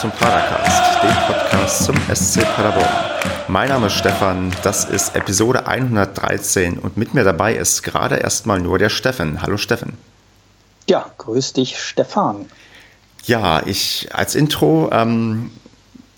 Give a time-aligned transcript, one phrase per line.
[0.00, 2.88] zum Padercast, dem Podcast zum SC Paderborn.
[3.48, 8.60] Mein Name ist Stefan, das ist Episode 113 und mit mir dabei ist gerade erstmal
[8.60, 9.42] nur der Steffen.
[9.42, 9.94] Hallo Steffen.
[10.88, 12.46] Ja, grüß dich Stefan.
[13.24, 15.50] Ja, ich als Intro, ähm,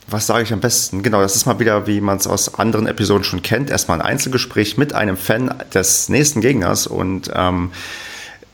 [0.07, 1.03] was sage ich am besten?
[1.03, 4.07] Genau, das ist mal wieder, wie man es aus anderen Episoden schon kennt, erstmal ein
[4.07, 7.73] Einzelgespräch mit einem Fan des nächsten Gegners und ähm,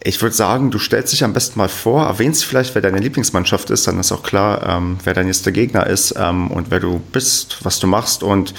[0.06, 3.70] ich würde sagen, du stellst dich am besten mal vor, erwähnst vielleicht, wer deine Lieblingsmannschaft
[3.70, 7.00] ist, dann ist auch klar, ähm, wer dein nächster Gegner ist ähm, und wer du
[7.12, 8.54] bist, was du machst und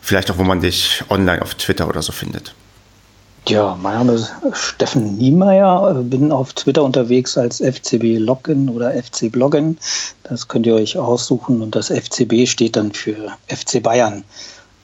[0.00, 2.54] vielleicht auch, wo man dich online auf Twitter oder so findet.
[3.48, 9.32] Ja, mein Name ist Steffen Niemeyer, bin auf Twitter unterwegs als FCB Login oder FC
[9.32, 9.78] Bloggen.
[10.22, 14.22] Das könnt ihr euch aussuchen und das FCB steht dann für FC Bayern.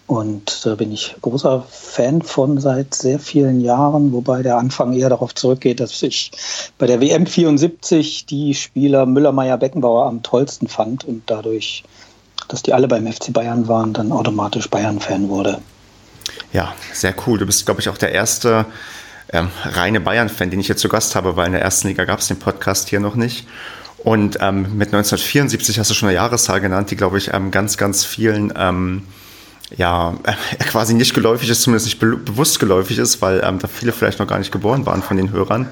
[0.08, 5.10] Und da bin ich großer Fan von seit sehr vielen Jahren, wobei der Anfang eher
[5.10, 6.32] darauf zurückgeht, dass ich
[6.78, 11.84] bei der WM 74 die Spieler Müller, Meyer, Beckenbauer am tollsten fand und dadurch,
[12.48, 15.58] dass die alle beim FC Bayern waren, dann automatisch Bayern-Fan wurde.
[16.54, 17.38] Ja, sehr cool.
[17.38, 18.64] Du bist, glaube ich, auch der erste
[19.30, 22.20] ähm, reine Bayern-Fan, den ich jetzt zu Gast habe, weil in der ersten Liga gab
[22.20, 23.46] es den Podcast hier noch nicht.
[24.04, 27.76] Und ähm, mit 1974 hast du schon eine Jahreszahl genannt, die, glaube ich, ähm, ganz,
[27.76, 28.54] ganz vielen
[29.76, 30.14] ja,
[30.60, 34.18] quasi nicht geläufig ist, zumindest nicht be bewusst geläufig ist, weil ähm, da viele vielleicht
[34.18, 35.68] noch gar nicht geboren waren von den Hörern.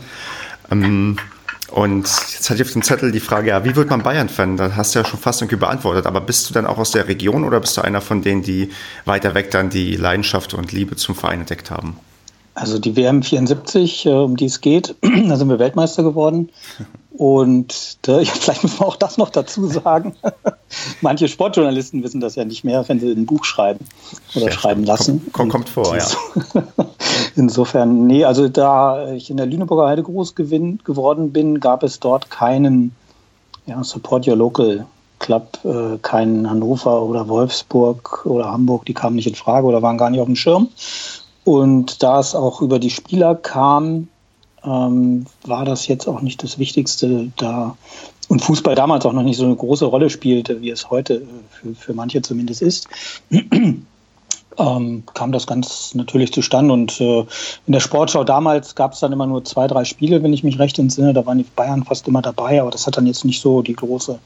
[0.71, 1.17] Ähm,
[1.69, 4.57] und jetzt hatte ich auf dem Zettel die Frage, ja, wie wird man Bayern-Fan?
[4.57, 6.07] Da hast du ja schon fast irgendwie beantwortet.
[6.07, 8.71] Aber bist du dann auch aus der Region oder bist du einer von denen, die
[9.05, 11.99] weiter weg dann die Leidenschaft und Liebe zum Verein entdeckt haben?
[12.57, 16.51] Also die WM 74, äh, um die es geht, da sind wir Weltmeister geworden.
[17.19, 20.15] Und äh, vielleicht muss man auch das noch dazu sagen.
[21.01, 23.87] Manche Sportjournalisten wissen das ja nicht mehr, wenn sie ein Buch schreiben
[24.35, 25.33] oder ja, schreiben lassen.
[25.33, 26.05] Kommt, kommt vor, ja.
[27.37, 32.01] Insofern, nee, also da ich in der Lüneburger Heide groß gewinn, geworden bin, gab es
[32.01, 32.95] dort keinen
[33.67, 34.87] ja, Support Your Local
[35.19, 39.97] Club, äh, keinen Hannover oder Wolfsburg oder Hamburg, die kamen nicht in Frage oder waren
[39.97, 40.69] gar nicht auf dem Schirm.
[41.47, 44.09] Und da es auch über die Spieler kam,
[44.65, 47.77] ähm, war das jetzt auch nicht das Wichtigste da.
[48.27, 51.23] Und Fußball damals auch noch nicht so eine große Rolle spielte, wie es heute äh,
[51.51, 52.89] für, für manche zumindest ist.
[54.59, 56.73] Ähm, kam das ganz natürlich zustande.
[56.73, 57.27] Und äh,
[57.67, 60.59] in der Sportschau damals gab es dann immer nur zwei, drei Spiele, wenn ich mich
[60.59, 61.13] recht entsinne.
[61.13, 63.75] Da waren die Bayern fast immer dabei, aber das hat dann jetzt nicht so die
[63.75, 64.19] große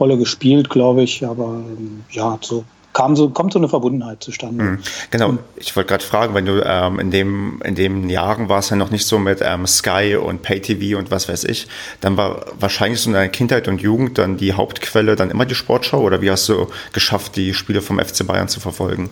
[0.00, 1.26] Rolle gespielt, glaube ich.
[1.26, 2.64] Aber ähm, ja, so
[2.96, 4.64] kam so, kommt so eine Verbundenheit zustande.
[4.64, 4.78] Mhm.
[5.10, 8.70] Genau, ich wollte gerade fragen, wenn du ähm, in, dem, in den Jahren war es
[8.70, 11.68] ja noch nicht so mit ähm, Sky und Pay-TV und was weiß ich,
[12.00, 15.54] dann war wahrscheinlich so in deiner Kindheit und Jugend dann die Hauptquelle dann immer die
[15.54, 19.10] Sportschau oder wie hast du geschafft, die Spiele vom FC Bayern zu verfolgen?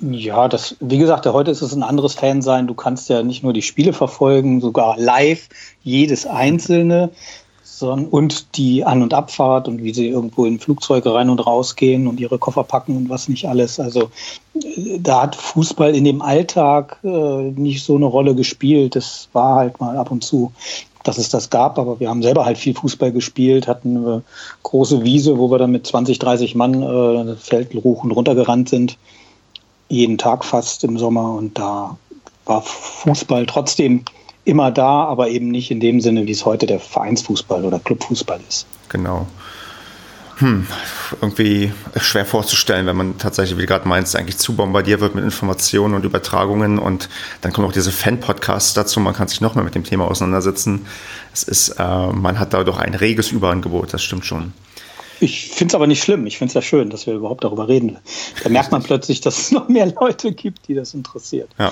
[0.00, 2.66] Ja, das, wie gesagt, heute ist es ein anderes Fansein.
[2.66, 5.50] Du kannst ja nicht nur die Spiele verfolgen, sogar live,
[5.82, 7.10] jedes einzelne
[7.84, 11.76] sondern, und die An- und Abfahrt und wie sie irgendwo in Flugzeuge rein und raus
[11.76, 13.80] gehen und ihre Koffer packen und was nicht alles.
[13.80, 14.10] Also
[14.54, 18.96] äh, da hat Fußball in dem Alltag äh, nicht so eine Rolle gespielt.
[18.96, 20.52] Das war halt mal ab und zu,
[21.02, 24.22] dass es das gab, aber wir haben selber halt viel Fußball gespielt, hatten eine
[24.62, 28.68] große Wiese, wo wir dann mit 20, 30 Mann äh, Feld hoch und runter gerannt
[28.68, 28.98] sind.
[29.88, 31.98] Jeden Tag fast im Sommer und da
[32.46, 34.04] war Fußball trotzdem
[34.44, 38.40] immer da, aber eben nicht in dem Sinne, wie es heute der Vereinsfußball oder Clubfußball
[38.48, 38.66] ist.
[38.88, 39.26] Genau.
[40.38, 40.66] Hm,
[41.20, 45.22] irgendwie schwer vorzustellen, wenn man tatsächlich, wie du gerade meinst, eigentlich zu bombardiert wird mit
[45.22, 47.08] Informationen und Übertragungen und
[47.40, 50.86] dann kommen auch diese Fan-Podcasts dazu, man kann sich noch mehr mit dem Thema auseinandersetzen.
[51.32, 54.52] Es ist, äh, man hat da doch ein reges Überangebot, das stimmt schon.
[55.20, 56.26] Ich finde es aber nicht schlimm.
[56.26, 57.98] Ich finde es ja schön, dass wir überhaupt darüber reden.
[58.42, 61.48] Da merkt man plötzlich, dass es noch mehr Leute gibt, die das interessiert.
[61.58, 61.70] Ja.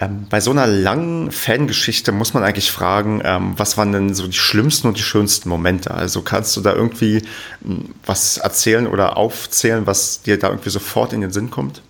[0.00, 4.26] Ähm, bei so einer langen Fangeschichte muss man eigentlich fragen, ähm, was waren denn so
[4.26, 5.90] die schlimmsten und die schönsten Momente?
[5.90, 7.22] Also kannst du da irgendwie
[7.62, 11.82] hm, was erzählen oder aufzählen, was dir da irgendwie sofort in den Sinn kommt?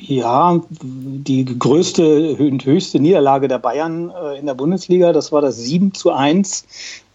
[0.00, 5.58] Ja, die größte und höchste Niederlage der Bayern äh, in der Bundesliga, das war das
[5.58, 6.64] 7 zu 1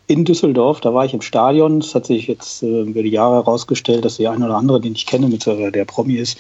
[0.08, 0.80] in Düsseldorf.
[0.80, 1.80] Da war ich im Stadion.
[1.80, 4.94] Es hat sich jetzt äh, über die Jahre herausgestellt, dass der eine oder andere, den
[4.94, 6.38] ich kenne, mit der Promi ist,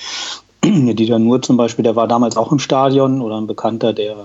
[0.95, 4.15] Dieter Nuhr zum Beispiel, der war damals auch im Stadion oder ein Bekannter, der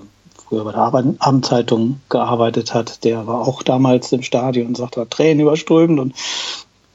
[0.48, 5.40] früher bei der Abendzeitung gearbeitet hat, der war auch damals im Stadion und sagte, Tränen
[5.40, 6.14] überströmend und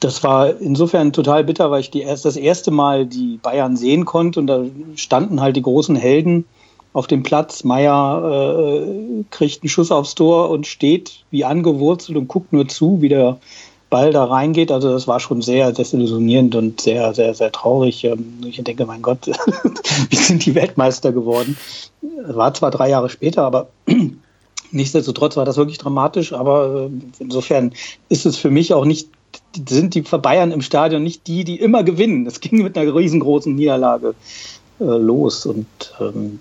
[0.00, 4.04] das war insofern total bitter, weil ich die erst, das erste Mal die Bayern sehen
[4.04, 4.64] konnte und da
[4.96, 6.46] standen halt die großen Helden
[6.92, 7.64] auf dem Platz.
[7.64, 13.00] Meier äh, kriegt einen Schuss aufs Tor und steht wie angewurzelt und guckt nur zu,
[13.02, 13.38] wie der
[13.94, 14.72] Ball da reingeht.
[14.72, 18.02] Also das war schon sehr desillusionierend und sehr, sehr, sehr traurig.
[18.02, 19.26] Ähm, ich denke, mein Gott,
[20.10, 21.56] wir sind die Weltmeister geworden.
[22.26, 23.68] War zwar drei Jahre später, aber
[24.72, 26.32] nichtsdestotrotz war das wirklich dramatisch.
[26.32, 27.72] Aber äh, insofern
[28.08, 29.10] ist es für mich auch nicht
[29.68, 32.26] sind die Bayern im Stadion nicht die, die immer gewinnen.
[32.26, 34.16] Es ging mit einer riesengroßen Niederlage
[34.80, 35.46] äh, los.
[35.46, 35.66] Und
[36.00, 36.40] ähm,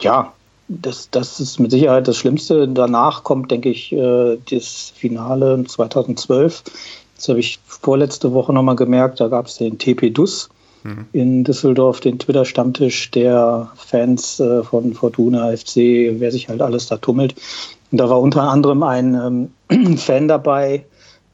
[0.00, 0.32] ja,
[0.68, 2.68] das, das ist mit Sicherheit das Schlimmste.
[2.68, 6.62] Danach kommt, denke ich, äh, das Finale 2012.
[7.16, 9.20] Das habe ich vorletzte Woche nochmal gemerkt.
[9.20, 10.50] Da gab es den TP Dus
[10.84, 11.06] mhm.
[11.12, 15.76] in Düsseldorf, den Twitter-Stammtisch der Fans äh, von Fortuna FC,
[16.18, 17.34] wer sich halt alles da tummelt.
[17.90, 20.84] Und da war unter anderem ein ähm, Fan dabei,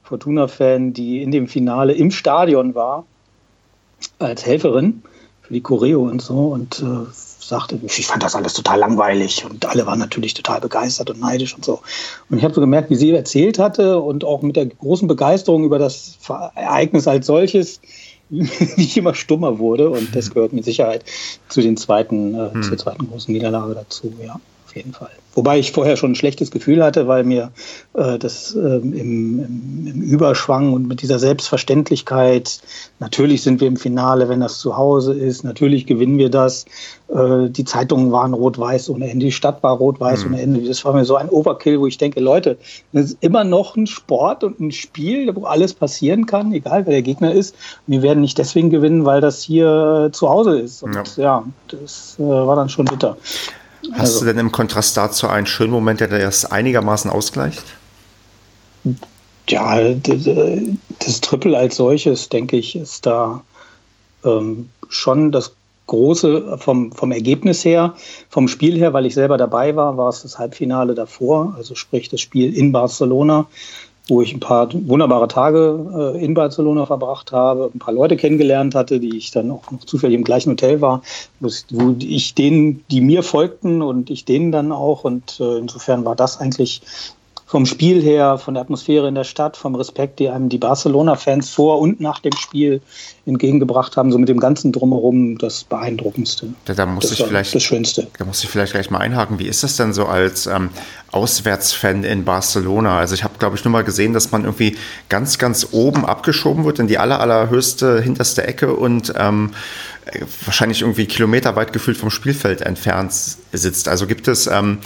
[0.03, 3.05] Fortuna-Fan, die in dem Finale im Stadion war,
[4.19, 5.03] als Helferin
[5.41, 7.11] für die Choreo und so und äh,
[7.47, 11.55] sagte, ich fand das alles total langweilig und alle waren natürlich total begeistert und neidisch
[11.55, 11.81] und so.
[12.29, 15.63] Und ich habe so gemerkt, wie sie erzählt hatte und auch mit der großen Begeisterung
[15.63, 16.17] über das
[16.55, 17.81] Ereignis als solches,
[18.29, 21.03] wie ich immer stummer wurde und das gehört mit Sicherheit
[21.49, 22.63] zu den zweiten, äh, hm.
[22.63, 24.39] zur zweiten großen Niederlage dazu, ja,
[24.75, 25.09] auf jeden Fall.
[25.35, 27.51] Wobei ich vorher schon ein schlechtes Gefühl hatte, weil mir
[27.93, 32.59] äh, das äh, im, im, im, Überschwang und mit dieser Selbstverständlichkeit,
[32.99, 36.65] natürlich sind wir im Finale, wenn das zu Hause ist, natürlich gewinnen wir das.
[37.07, 40.33] Äh, die Zeitungen waren rot-weiß ohne Ende, die Stadt war rot-weiß mhm.
[40.33, 40.61] ohne Ende.
[40.67, 42.57] Das war mir so ein Overkill, wo ich denke, Leute,
[42.91, 46.91] das ist immer noch ein Sport und ein Spiel, wo alles passieren kann, egal wer
[46.91, 47.55] der Gegner ist.
[47.87, 50.83] Wir werden nicht deswegen gewinnen, weil das hier zu Hause ist.
[50.83, 53.17] Und ja, ja das äh, war dann schon bitter.
[53.93, 57.63] Hast also, du denn im Kontrast dazu einen schönen Moment, der das einigermaßen ausgleicht?
[59.49, 63.43] Ja, das Triple als solches, denke ich, ist da
[64.23, 65.53] ähm, schon das
[65.87, 67.93] große vom, vom Ergebnis her,
[68.29, 72.09] vom Spiel her, weil ich selber dabei war, war es das Halbfinale davor, also sprich
[72.09, 73.47] das Spiel in Barcelona
[74.07, 78.75] wo ich ein paar wunderbare Tage äh, in Barcelona verbracht habe, ein paar Leute kennengelernt
[78.75, 81.01] hatte, die ich dann auch noch zufällig im gleichen Hotel war,
[81.39, 85.03] wo ich denen, die mir folgten und ich denen dann auch.
[85.03, 86.81] Und äh, insofern war das eigentlich
[87.47, 91.51] vom Spiel her, von der Atmosphäre in der Stadt, vom Respekt, die einem die Barcelona-Fans
[91.51, 92.81] vor und nach dem Spiel
[93.27, 96.47] entgegengebracht haben, so mit dem ganzen Drumherum das Beeindruckendste.
[96.65, 98.07] Da, da muss das ich vielleicht, das Schönste.
[98.17, 99.37] Da muss ich vielleicht gleich mal einhaken.
[99.37, 100.69] Wie ist das denn so als ähm,
[101.11, 102.97] Auswärtsfan in Barcelona?
[102.97, 104.75] Also ich habe, glaube ich, nur mal gesehen, dass man irgendwie
[105.09, 109.51] ganz, ganz oben abgeschoben wird in die aller, allerhöchste, hinterste Ecke und ähm,
[110.45, 113.13] wahrscheinlich irgendwie kilometerweit gefühlt vom Spielfeld entfernt
[113.51, 113.87] sitzt.
[113.87, 114.79] Also gibt es ähm,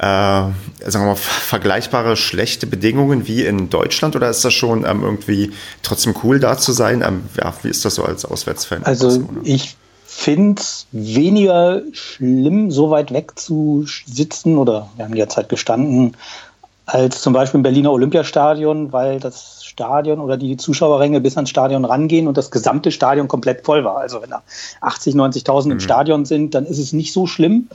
[0.00, 5.02] äh, sagen wir mal, vergleichbare schlechte Bedingungen wie in Deutschland oder ist das schon ähm,
[5.02, 5.52] irgendwie
[5.82, 7.04] trotzdem cool da zu sein?
[7.06, 8.82] Ähm, ja, wie ist das so als Auswärtsfan?
[8.84, 9.76] Also ich
[10.06, 16.16] finde es weniger schlimm, so weit weg zu sitzen oder wir haben derzeit gestanden,
[16.86, 21.84] als zum Beispiel im Berliner Olympiastadion, weil das Stadion oder die Zuschauerränge bis ans Stadion
[21.84, 23.98] rangehen und das gesamte Stadion komplett voll war.
[23.98, 24.42] Also wenn da
[24.80, 25.70] 80, 90.000 mhm.
[25.72, 27.68] im Stadion sind, dann ist es nicht so schlimm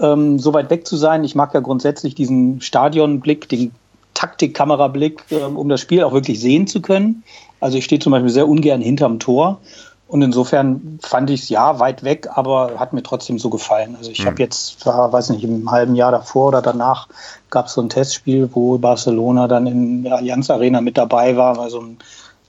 [0.00, 1.24] ähm, so weit weg zu sein.
[1.24, 3.72] Ich mag ja grundsätzlich diesen Stadionblick, den
[4.14, 7.22] Taktikkamerablick, ähm, um das Spiel auch wirklich sehen zu können.
[7.60, 9.60] Also ich stehe zum Beispiel sehr ungern hinterm Tor.
[10.08, 13.94] Und insofern fand ich es ja weit weg, aber hat mir trotzdem so gefallen.
[13.96, 14.28] Also ich mhm.
[14.28, 17.08] habe jetzt, war, weiß nicht, im halben Jahr davor oder danach
[17.50, 21.56] gab es so ein Testspiel, wo Barcelona dann in der Allianz Arena mit dabei war,
[21.56, 21.98] bei so einem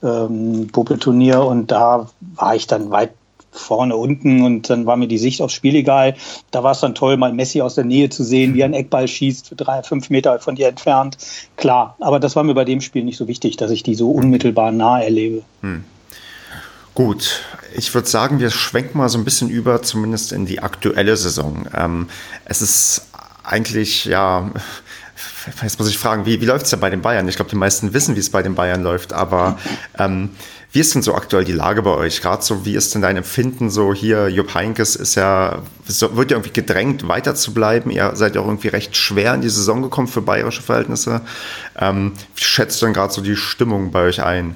[0.02, 3.12] ähm, Popelturnier und da war ich dann weit
[3.52, 6.14] vorne, unten und dann war mir die Sicht aufs Spiel egal.
[6.50, 8.74] Da war es dann toll, mal Messi aus der Nähe zu sehen, wie er einen
[8.74, 11.16] Eckball schießt, drei, fünf Meter von dir entfernt.
[11.56, 14.10] Klar, aber das war mir bei dem Spiel nicht so wichtig, dass ich die so
[14.10, 15.42] unmittelbar nah erlebe.
[15.62, 15.84] Hm.
[16.94, 17.42] Gut,
[17.76, 21.66] ich würde sagen, wir schwenken mal so ein bisschen über, zumindest in die aktuelle Saison.
[21.74, 22.08] Ähm,
[22.44, 23.06] es ist
[23.44, 24.50] eigentlich, ja,
[25.62, 27.28] jetzt muss ich fragen, wie, wie läuft es ja bei den Bayern?
[27.28, 29.58] Ich glaube, die meisten wissen, wie es bei den Bayern läuft, aber
[29.98, 30.30] ähm,
[30.72, 32.20] wie ist denn so aktuell die Lage bei euch?
[32.20, 34.28] Gerade so, wie ist denn dein Empfinden so hier?
[34.28, 37.90] Jupp Heinkes ist ja, wird ja irgendwie gedrängt, weiter zu bleiben.
[37.90, 41.22] Ihr seid ja auch irgendwie recht schwer in die Saison gekommen für bayerische Verhältnisse.
[41.78, 44.54] Ähm, wie schätzt du denn gerade so die Stimmung bei euch ein?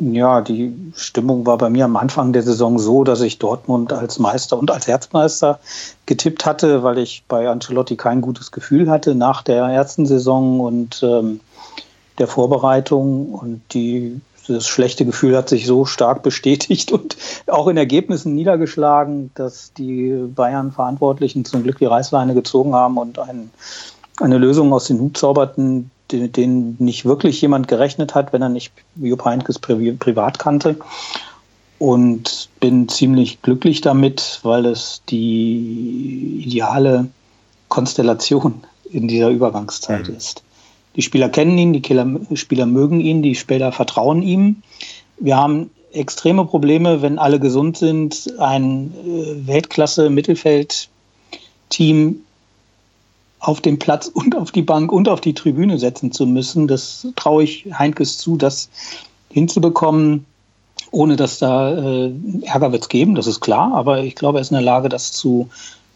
[0.00, 4.18] Ja, die Stimmung war bei mir am Anfang der Saison so, dass ich Dortmund als
[4.18, 5.60] Meister und als Herzmeister
[6.06, 11.02] getippt hatte, weil ich bei Ancelotti kein gutes Gefühl hatte nach der ersten Saison und
[11.02, 11.40] ähm,
[12.18, 13.34] der Vorbereitung.
[13.34, 14.22] Und die
[14.54, 17.16] das schlechte Gefühl hat sich so stark bestätigt und
[17.46, 23.50] auch in Ergebnissen niedergeschlagen, dass die Bayern-Verantwortlichen zum Glück die Reißleine gezogen haben und ein,
[24.20, 28.48] eine Lösung aus den Hut zauberten, den, den nicht wirklich jemand gerechnet hat, wenn er
[28.48, 30.76] nicht Jupp Heynckes privat kannte.
[31.78, 37.08] Und bin ziemlich glücklich damit, weil es die ideale
[37.68, 40.16] Konstellation in dieser Übergangszeit mhm.
[40.16, 40.42] ist.
[40.96, 44.62] Die Spieler kennen ihn, die Spieler mögen ihn, die Spieler vertrauen ihm.
[45.18, 52.20] Wir haben extreme Probleme, wenn alle gesund sind, ein äh, Weltklasse-Mittelfeld-Team
[53.40, 56.68] auf den Platz und auf die Bank und auf die Tribüne setzen zu müssen.
[56.68, 58.68] Das traue ich Heinkes zu, das
[59.30, 60.26] hinzubekommen,
[60.90, 63.72] ohne dass da äh, Ärger wird es geben, das ist klar.
[63.74, 65.48] Aber ich glaube, er ist in der Lage, das zu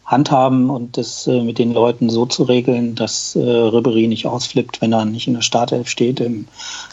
[0.04, 4.80] handhaben und das äh, mit den Leuten so zu regeln, dass äh, Ribery nicht ausflippt,
[4.82, 6.46] wenn er nicht in der Startelf steht im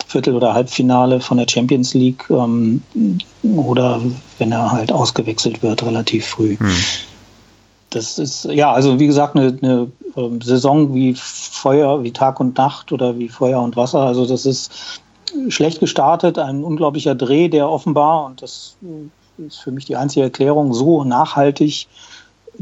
[0.08, 2.82] Viertel- oder Halbfinale von der Champions League ähm,
[3.44, 4.02] oder
[4.38, 6.58] wenn er halt ausgewechselt wird relativ früh.
[6.58, 6.72] Hm.
[7.90, 12.58] Das ist, ja, also wie gesagt, eine, eine ähm, Saison wie Feuer, wie Tag und
[12.58, 14.00] Nacht oder wie Feuer und Wasser.
[14.00, 15.02] Also das ist
[15.50, 18.78] schlecht gestartet, ein unglaublicher Dreh, der offenbar, und das
[19.38, 21.88] ist für mich die einzige Erklärung, so nachhaltig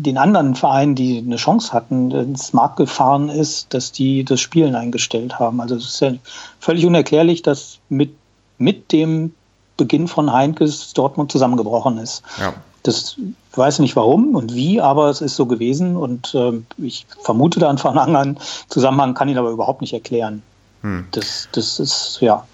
[0.04, 4.76] den anderen Vereinen, die eine Chance hatten, ins Markt gefahren ist, dass die das Spielen
[4.76, 5.60] eingestellt haben.
[5.60, 6.14] Also es ist ja
[6.60, 8.16] völlig unerklärlich, dass mit,
[8.58, 9.34] mit dem
[9.76, 12.24] Beginn von Heinkes Dortmund zusammengebrochen ist.
[12.40, 12.54] Ja.
[12.84, 13.18] Das
[13.54, 17.70] weiß nicht warum und wie, aber es ist so gewesen und äh, ich vermute da
[17.70, 18.40] einen
[18.70, 20.44] Zusammenhang, kann ihn aber überhaupt nicht erklären.
[20.82, 21.08] Hm.
[21.12, 22.46] Das, das ist, ja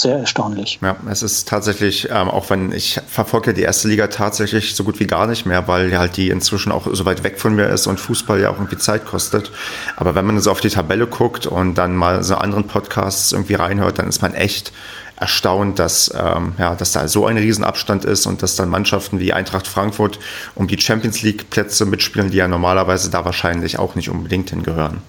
[0.00, 0.78] sehr erstaunlich.
[0.82, 5.00] Ja, es ist tatsächlich, ähm, auch wenn ich verfolge die erste Liga tatsächlich so gut
[5.00, 7.86] wie gar nicht mehr, weil halt die inzwischen auch so weit weg von mir ist
[7.86, 9.50] und Fußball ja auch irgendwie Zeit kostet.
[9.96, 13.54] Aber wenn man so auf die Tabelle guckt und dann mal so anderen Podcasts irgendwie
[13.54, 14.72] reinhört, dann ist man echt
[15.20, 19.34] erstaunt, dass, ähm, ja, dass da so ein Riesenabstand ist und dass dann Mannschaften wie
[19.34, 20.18] Eintracht Frankfurt
[20.54, 25.02] um die Champions League Plätze mitspielen, die ja normalerweise da wahrscheinlich auch nicht unbedingt hingehören.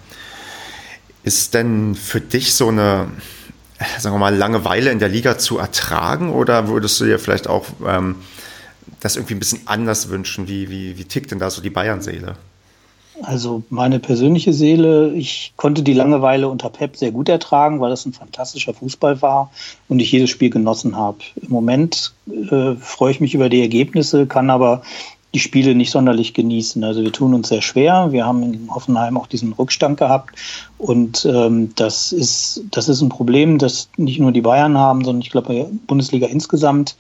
[1.23, 3.07] Ist denn für dich so eine,
[3.99, 7.65] sagen wir mal, Langeweile in der Liga zu ertragen oder würdest du dir vielleicht auch
[7.87, 8.15] ähm,
[8.99, 10.47] das irgendwie ein bisschen anders wünschen?
[10.47, 12.35] Wie, wie, wie tickt denn da so die Bayern-Seele?
[13.23, 18.05] Also meine persönliche Seele, ich konnte die Langeweile unter Pep sehr gut ertragen, weil das
[18.05, 19.51] ein fantastischer Fußball war
[19.87, 21.19] und ich jedes Spiel genossen habe.
[21.35, 24.81] Im Moment äh, freue ich mich über die Ergebnisse, kann aber
[25.33, 26.83] die Spiele nicht sonderlich genießen.
[26.83, 28.11] Also wir tun uns sehr schwer.
[28.11, 30.35] Wir haben in Hoffenheim auch diesen Rückstand gehabt.
[30.77, 35.21] Und ähm, das, ist, das ist ein Problem, das nicht nur die Bayern haben, sondern
[35.21, 36.95] ich glaube, Bundesliga insgesamt.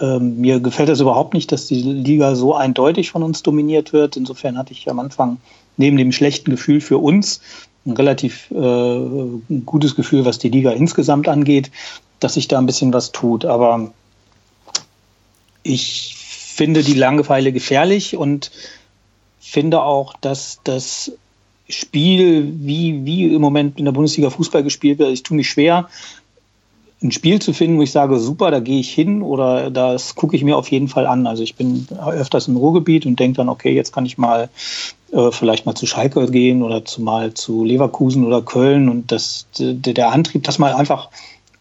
[0.00, 4.16] Ähm, mir gefällt es überhaupt nicht, dass die Liga so eindeutig von uns dominiert wird.
[4.16, 5.38] Insofern hatte ich am Anfang
[5.76, 7.40] neben dem schlechten Gefühl für uns
[7.84, 11.70] ein relativ äh, gutes Gefühl, was die Liga insgesamt angeht,
[12.20, 13.44] dass sich da ein bisschen was tut.
[13.44, 13.90] Aber
[15.62, 16.19] ich
[16.60, 18.50] finde die Langeweile gefährlich und
[19.40, 21.10] finde auch, dass das
[21.70, 25.88] Spiel, wie, wie im Moment in der Bundesliga Fußball gespielt wird, ich tue mich schwer,
[27.02, 30.36] ein Spiel zu finden, wo ich sage, super, da gehe ich hin oder das gucke
[30.36, 31.26] ich mir auf jeden Fall an.
[31.26, 34.50] Also ich bin öfters im Ruhrgebiet und denke dann, okay, jetzt kann ich mal
[35.12, 39.46] äh, vielleicht mal zu Schalke gehen oder zu, mal zu Leverkusen oder Köln und das,
[39.58, 41.08] der, der Antrieb, das mal einfach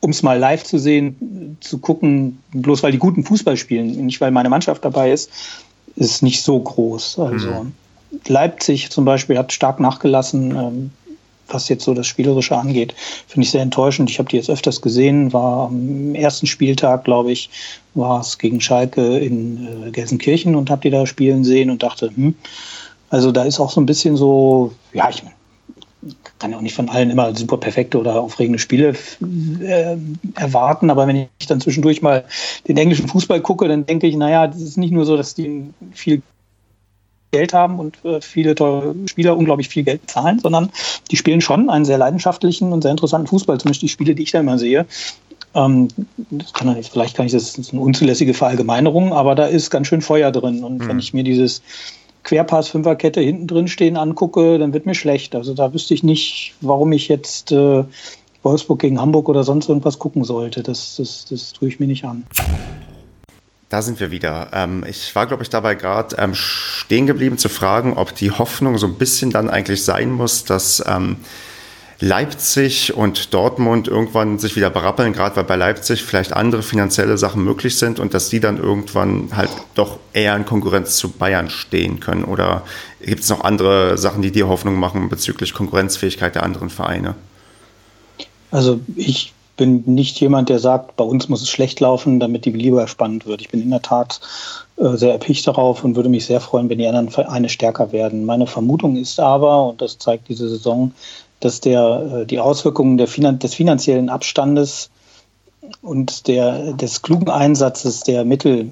[0.01, 4.21] um es mal live zu sehen, zu gucken, bloß weil die guten Fußball spielen, nicht
[4.21, 5.29] weil meine Mannschaft dabei ist,
[5.95, 7.19] ist nicht so groß.
[7.19, 7.73] Also mhm.
[8.27, 10.91] Leipzig zum Beispiel hat stark nachgelassen, ähm,
[11.47, 12.93] was jetzt so das Spielerische angeht.
[13.27, 14.09] Finde ich sehr enttäuschend.
[14.09, 17.49] Ich habe die jetzt öfters gesehen, war am ersten Spieltag, glaube ich,
[17.95, 22.11] war es gegen Schalke in äh, Gelsenkirchen und habe die da spielen sehen und dachte,
[22.15, 22.35] hm,
[23.09, 25.35] also da ist auch so ein bisschen so, ja, ich meine,
[26.39, 28.95] kann ja auch nicht von allen immer super perfekte oder aufregende Spiele
[29.61, 29.97] äh,
[30.35, 32.23] erwarten, aber wenn ich dann zwischendurch mal
[32.67, 35.65] den englischen Fußball gucke, dann denke ich, naja, das ist nicht nur so, dass die
[35.91, 36.21] viel
[37.31, 40.71] Geld haben und äh, viele teure Spieler unglaublich viel Geld zahlen, sondern
[41.11, 44.31] die spielen schon einen sehr leidenschaftlichen und sehr interessanten Fußball, zumindest die Spiele, die ich
[44.31, 44.85] da immer sehe.
[45.55, 45.87] Ähm,
[46.53, 50.01] kann, vielleicht kann ich das, das ist eine unzulässige Verallgemeinerung, aber da ist ganz schön
[50.01, 50.63] Feuer drin.
[50.63, 50.87] Und mhm.
[50.87, 51.61] wenn ich mir dieses
[52.23, 55.35] Querpass-Fünferkette hinten drin stehen angucke, dann wird mir schlecht.
[55.35, 57.83] Also da wüsste ich nicht, warum ich jetzt äh,
[58.43, 60.63] Wolfsburg gegen Hamburg oder sonst irgendwas gucken sollte.
[60.63, 62.25] Das, das, das tue ich mir nicht an.
[63.69, 64.49] Da sind wir wieder.
[64.51, 68.77] Ähm, ich war, glaube ich, dabei gerade ähm, stehen geblieben zu fragen, ob die Hoffnung
[68.79, 71.17] so ein bisschen dann eigentlich sein muss, dass ähm,
[72.01, 77.43] Leipzig und Dortmund irgendwann sich wieder berappeln, gerade weil bei Leipzig vielleicht andere finanzielle Sachen
[77.43, 81.99] möglich sind und dass die dann irgendwann halt doch eher in Konkurrenz zu Bayern stehen
[81.99, 82.23] können?
[82.23, 82.63] Oder
[83.01, 87.15] gibt es noch andere Sachen, die dir Hoffnung machen bezüglich Konkurrenzfähigkeit der anderen Vereine?
[88.51, 92.51] Also ich bin nicht jemand, der sagt, bei uns muss es schlecht laufen, damit die
[92.51, 93.41] Liga spannend wird.
[93.41, 94.21] Ich bin in der Tat
[94.77, 98.23] äh, sehr erpicht darauf und würde mich sehr freuen, wenn die anderen Vereine stärker werden.
[98.23, 100.93] Meine Vermutung ist aber, und das zeigt diese Saison,
[101.39, 104.89] dass der, äh, die Auswirkungen der Finan des finanziellen Abstandes
[105.81, 108.71] und der, des klugen Einsatzes der Mittel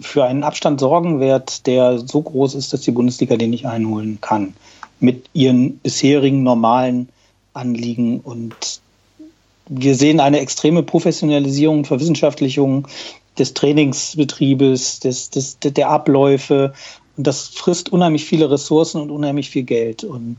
[0.00, 4.18] für einen Abstand sorgen wird, der so groß ist, dass die Bundesliga den nicht einholen
[4.20, 4.54] kann.
[5.00, 7.08] Mit ihren bisherigen normalen
[7.52, 8.20] Anliegen.
[8.20, 8.80] Und
[9.68, 12.88] wir sehen eine extreme Professionalisierung Verwissenschaftlichung
[13.38, 16.74] des Trainingsbetriebes, des, des, der Abläufe.
[17.16, 20.02] Und das frisst unheimlich viele Ressourcen und unheimlich viel Geld.
[20.02, 20.36] Und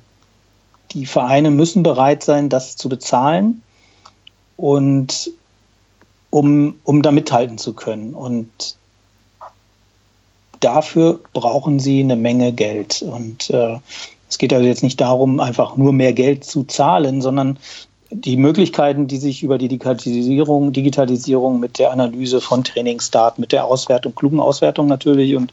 [0.92, 3.62] die Vereine müssen bereit sein, das zu bezahlen
[4.58, 5.32] und
[6.30, 8.13] um, um da mithalten zu können.
[8.13, 8.75] Und
[10.60, 13.01] dafür brauchen sie eine Menge Geld.
[13.01, 13.77] Und äh,
[14.30, 17.58] es geht also jetzt nicht darum, einfach nur mehr Geld zu zahlen, sondern
[18.12, 23.65] die Möglichkeiten, die sich über die Digitalisierung, Digitalisierung mit der Analyse von Trainingsdaten, mit der
[23.65, 25.51] Auswertung, klugen Auswertung natürlich und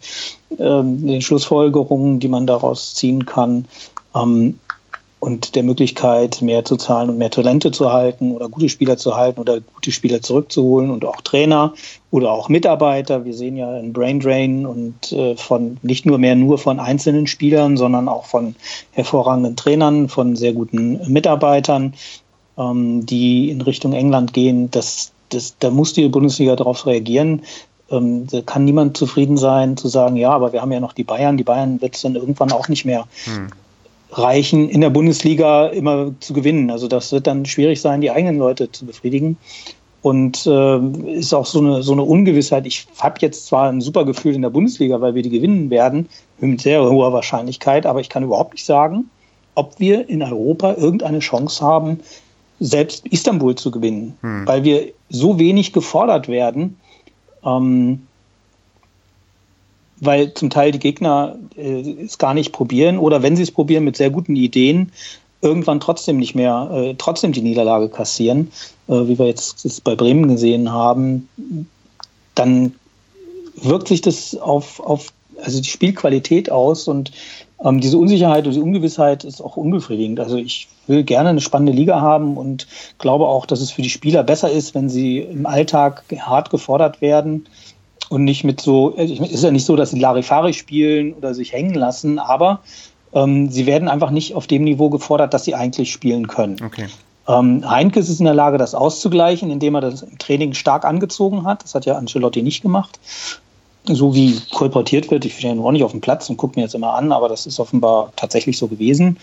[0.58, 3.66] ähm, den Schlussfolgerungen, die man daraus ziehen kann,
[4.14, 4.58] ähm,
[5.22, 9.14] und der Möglichkeit, mehr zu zahlen und mehr Talente zu halten oder gute Spieler zu
[9.14, 11.74] halten oder gute Spieler zurückzuholen und auch Trainer
[12.10, 13.24] oder auch Mitarbeiter.
[13.24, 17.28] Wir sehen ja ein Brain Drain und äh, von nicht nur mehr nur von einzelnen
[17.28, 18.56] Spielern, sondern auch von
[18.90, 21.94] hervorragenden Trainern, von sehr guten Mitarbeitern,
[22.58, 24.72] ähm, die in Richtung England gehen.
[24.72, 27.42] Das, das, da muss die Bundesliga darauf reagieren.
[27.92, 31.04] Ähm, da kann niemand zufrieden sein zu sagen, ja, aber wir haben ja noch die
[31.04, 31.36] Bayern.
[31.36, 33.52] Die Bayern wird es dann irgendwann auch nicht mehr hm
[34.12, 36.70] reichen, in der Bundesliga immer zu gewinnen.
[36.70, 39.38] Also das wird dann schwierig sein, die eigenen Leute zu befriedigen.
[40.02, 40.78] Und äh,
[41.12, 42.66] ist auch so eine, so eine Ungewissheit.
[42.66, 46.08] Ich habe jetzt zwar ein super Gefühl in der Bundesliga, weil wir die gewinnen werden,
[46.40, 49.10] mit sehr hoher Wahrscheinlichkeit, aber ich kann überhaupt nicht sagen,
[49.54, 52.00] ob wir in Europa irgendeine Chance haben,
[52.58, 54.46] selbst Istanbul zu gewinnen, hm.
[54.46, 56.78] weil wir so wenig gefordert werden.
[57.44, 58.06] Ähm,
[60.04, 63.84] weil zum Teil die Gegner äh, es gar nicht probieren oder wenn sie es probieren
[63.84, 64.90] mit sehr guten Ideen,
[65.40, 68.50] irgendwann trotzdem nicht mehr, äh, trotzdem die Niederlage kassieren,
[68.88, 71.28] äh, wie wir jetzt bei Bremen gesehen haben,
[72.34, 72.74] dann
[73.54, 77.12] wirkt sich das auf, auf also die Spielqualität aus und
[77.64, 80.18] ähm, diese Unsicherheit und die Ungewissheit ist auch unbefriedigend.
[80.18, 82.66] Also ich will gerne eine spannende Liga haben und
[82.98, 87.00] glaube auch, dass es für die Spieler besser ist, wenn sie im Alltag hart gefordert
[87.00, 87.46] werden
[88.12, 91.52] und nicht mit so, es ist ja nicht so, dass sie Larifari spielen oder sich
[91.52, 92.60] hängen lassen, aber
[93.14, 96.58] ähm, sie werden einfach nicht auf dem Niveau gefordert, dass sie eigentlich spielen können.
[96.64, 96.88] Okay.
[97.26, 101.44] Ähm, Heinkes ist in der Lage, das auszugleichen, indem er das im Training stark angezogen
[101.44, 101.64] hat.
[101.64, 103.00] Das hat ja Ancelotti nicht gemacht.
[103.84, 106.74] So wie kolportiert wird, ich stehe auch nicht auf dem Platz und gucke mir jetzt
[106.74, 109.16] immer an, aber das ist offenbar tatsächlich so gewesen,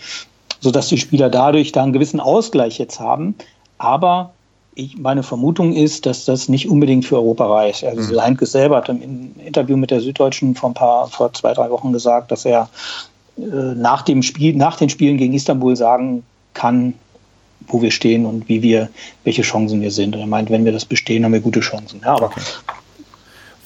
[0.60, 3.36] sodass die Spieler dadurch da einen gewissen Ausgleich jetzt haben.
[3.78, 4.32] Aber
[4.74, 7.84] ich, meine Vermutung ist, dass das nicht unbedingt für Europa reicht.
[7.84, 8.20] Also mhm.
[8.20, 11.92] Heinkes selber hat im Interview mit der Süddeutschen vor ein paar, vor zwei, drei Wochen
[11.92, 12.68] gesagt, dass er
[13.36, 16.94] äh, nach dem Spiel, nach den Spielen gegen Istanbul sagen kann,
[17.66, 18.88] wo wir stehen und wie wir,
[19.24, 20.14] welche Chancen wir sind.
[20.14, 22.00] Und er meint, wenn wir das bestehen, haben wir gute Chancen.
[22.04, 22.40] Ja, aber okay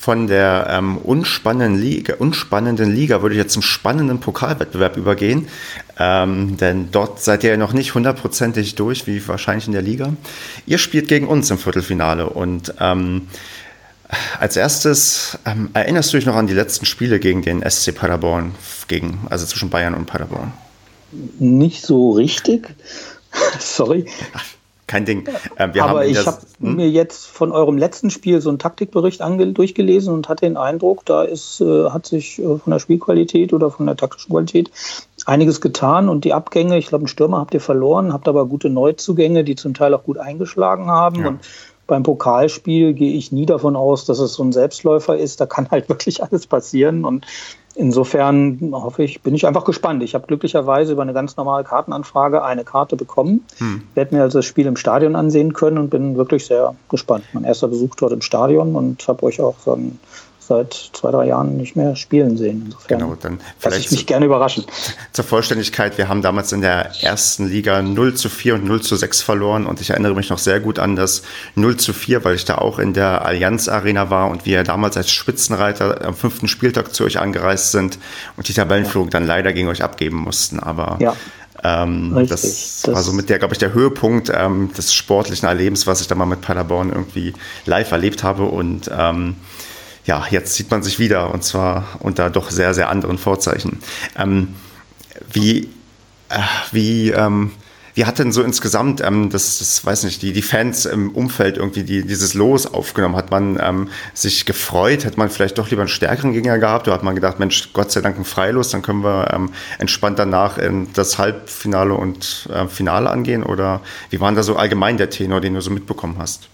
[0.05, 5.49] von der ähm, unspannenden, Liga, unspannenden Liga würde ich jetzt zum spannenden Pokalwettbewerb übergehen.
[5.99, 10.13] Ähm, denn dort seid ihr ja noch nicht hundertprozentig durch, wie wahrscheinlich in der Liga.
[10.67, 13.29] Ihr spielt gegen uns im Viertelfinale und ähm,
[14.39, 18.55] als erstes ähm, erinnerst du dich noch an die letzten Spiele gegen den SC Paderborn,
[18.89, 20.53] gegen, also zwischen Bayern und Paderborn?
[21.39, 22.75] Nicht so richtig.
[23.59, 24.05] Sorry.
[24.95, 25.29] Kein Ding.
[25.59, 26.77] Ähm, Aber ich habe hm?
[26.77, 31.25] mir jetzt von eurem letzten Spiel so einen Taktikbericht durchgelesen und hatte den Eindruck, da
[31.25, 34.71] ist, äh, hat sich äh, von der Spielqualität oder von der taktischen Qualität
[35.27, 38.71] einiges getan und die Abgänge, ich glaube, einen Stürmer habt ihr verloren, habt aber gute
[38.71, 41.23] Neuzugänge, die zum Teil auch gut eingeschlagen haben.
[41.23, 41.27] Ja.
[41.27, 41.41] Und
[41.89, 45.41] beim Pokalspiel gehe ich nie davon aus, dass es so ein Selbstläufer ist.
[45.41, 47.27] Da kann halt wirklich alles passieren und
[47.77, 50.03] Insofern hoffe ich, bin ich einfach gespannt.
[50.03, 53.83] Ich habe glücklicherweise über eine ganz normale Kartenanfrage eine Karte bekommen, hm.
[53.95, 57.25] werde mir also das Spiel im Stadion ansehen können und bin wirklich sehr gespannt.
[57.33, 59.99] Mein erster Besuch dort im Stadion und habe euch auch so ein
[60.47, 62.63] seit zwei, drei Jahren nicht mehr spielen sehen.
[62.67, 64.65] Insofern genau, dann vielleicht ich mich zu, gerne überraschen.
[65.13, 68.97] Zur Vollständigkeit, wir haben damals in der ersten Liga 0 zu 4 und 0 zu
[68.97, 71.23] 6 verloren und ich erinnere mich noch sehr gut an das
[71.55, 74.97] 0 zu 4, weil ich da auch in der Allianz Arena war und wir damals
[74.97, 77.99] als Spitzenreiter am fünften Spieltag zu euch angereist sind
[78.37, 79.13] und die Tabellenführung ja.
[79.13, 80.61] dann leider gegen euch abgeben mussten.
[80.61, 81.15] Aber ja.
[81.65, 85.87] Ähm, das, das, war so mit der, glaube ich, der Höhepunkt ähm, des sportlichen Erlebens,
[85.87, 87.33] was ich da mal mit Paderborn irgendwie
[87.65, 88.45] live erlebt habe.
[88.45, 89.37] Und ähm,
[90.05, 93.81] ja, jetzt sieht man sich wieder und zwar unter doch sehr, sehr anderen Vorzeichen.
[94.17, 94.55] Ähm,
[95.33, 95.69] wie,
[96.29, 96.41] äh,
[96.73, 97.53] wie, ähm,
[97.95, 101.57] wie hat denn so insgesamt, ähm, das, das weiß nicht, die, die Fans im Umfeld
[101.57, 103.15] irgendwie die, dieses Los aufgenommen?
[103.15, 105.05] Hat man ähm, sich gefreut?
[105.05, 106.89] Hätte man vielleicht doch lieber einen stärkeren Gegner gehabt?
[106.89, 110.19] Oder hat man gedacht, Mensch, Gott sei Dank ein Freilos, dann können wir ähm, entspannt
[110.19, 113.45] danach in das Halbfinale und äh, Finale angehen?
[113.45, 116.49] Oder wie war da so allgemein der Tenor, den du so mitbekommen hast?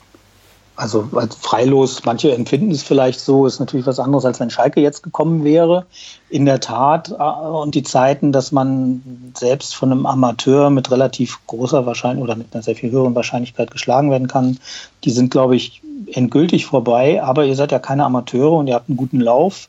[0.80, 4.80] Also als freilos, manche empfinden es vielleicht so, ist natürlich was anderes, als wenn Schalke
[4.80, 5.84] jetzt gekommen wäre.
[6.30, 11.38] In der Tat, äh, und die Zeiten, dass man selbst von einem Amateur mit relativ
[11.46, 14.58] großer Wahrscheinlichkeit oder mit einer sehr viel höheren Wahrscheinlichkeit geschlagen werden kann,
[15.04, 17.22] die sind, glaube ich, endgültig vorbei.
[17.22, 19.68] Aber ihr seid ja keine Amateure und ihr habt einen guten Lauf.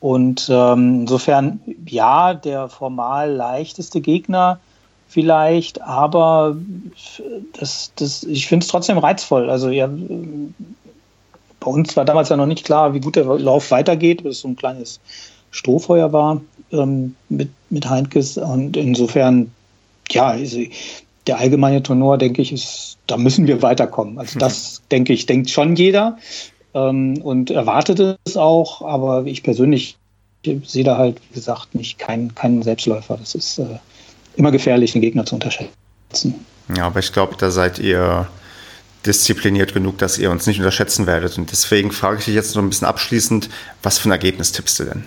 [0.00, 4.58] Und ähm, insofern, ja, der formal leichteste Gegner
[5.12, 6.56] vielleicht, aber
[7.58, 9.50] das, das, ich finde es trotzdem reizvoll.
[9.50, 9.88] Also ja,
[11.60, 14.40] bei uns war damals ja noch nicht klar, wie gut der Lauf weitergeht, weil es
[14.40, 15.00] so ein kleines
[15.50, 16.40] Strohfeuer war
[16.72, 18.38] ähm, mit, mit Heinkes.
[18.38, 19.52] Und insofern,
[20.10, 20.60] ja, also
[21.26, 24.18] der allgemeine Tenor, denke ich, ist, da müssen wir weiterkommen.
[24.18, 24.88] Also das, mhm.
[24.92, 26.16] denke ich, denkt schon jeder
[26.72, 29.98] ähm, und erwartet es auch, aber ich persönlich
[30.64, 33.18] sehe da halt, wie gesagt, nicht keinen kein Selbstläufer.
[33.18, 33.78] Das ist äh,
[34.36, 36.34] immer gefährlich, den Gegner zu unterschätzen.
[36.76, 38.28] Ja, aber ich glaube, da seid ihr
[39.04, 41.36] diszipliniert genug, dass ihr uns nicht unterschätzen werdet.
[41.38, 43.48] Und deswegen frage ich dich jetzt noch ein bisschen abschließend,
[43.82, 45.06] was für ein Ergebnis tippst du denn?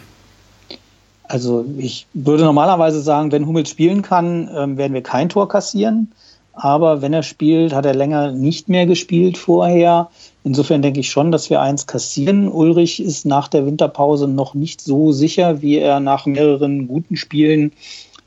[1.23, 6.11] Also ich würde normalerweise sagen, wenn Hummels spielen kann, ähm, werden wir kein Tor kassieren.
[6.53, 10.09] Aber wenn er spielt, hat er länger nicht mehr gespielt vorher.
[10.43, 12.47] Insofern denke ich schon, dass wir eins kassieren.
[12.47, 17.73] Ulrich ist nach der Winterpause noch nicht so sicher, wie er nach mehreren guten Spielen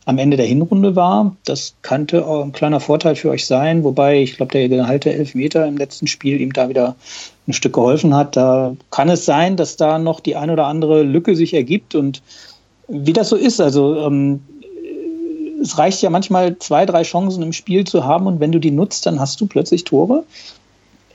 [0.08, 1.36] am Ende der Hinrunde war.
[1.44, 5.66] Das könnte auch ein kleiner Vorteil für euch sein, wobei ich glaube, der gehalte Elfmeter
[5.66, 6.96] im letzten Spiel ihm da wieder
[7.46, 8.34] ein Stück geholfen hat.
[8.34, 12.22] Da kann es sein, dass da noch die ein oder andere Lücke sich ergibt und
[12.88, 14.40] wie das so ist, also ähm,
[15.60, 18.70] es reicht ja manchmal zwei, drei Chancen im Spiel zu haben und wenn du die
[18.70, 20.24] nutzt, dann hast du plötzlich Tore.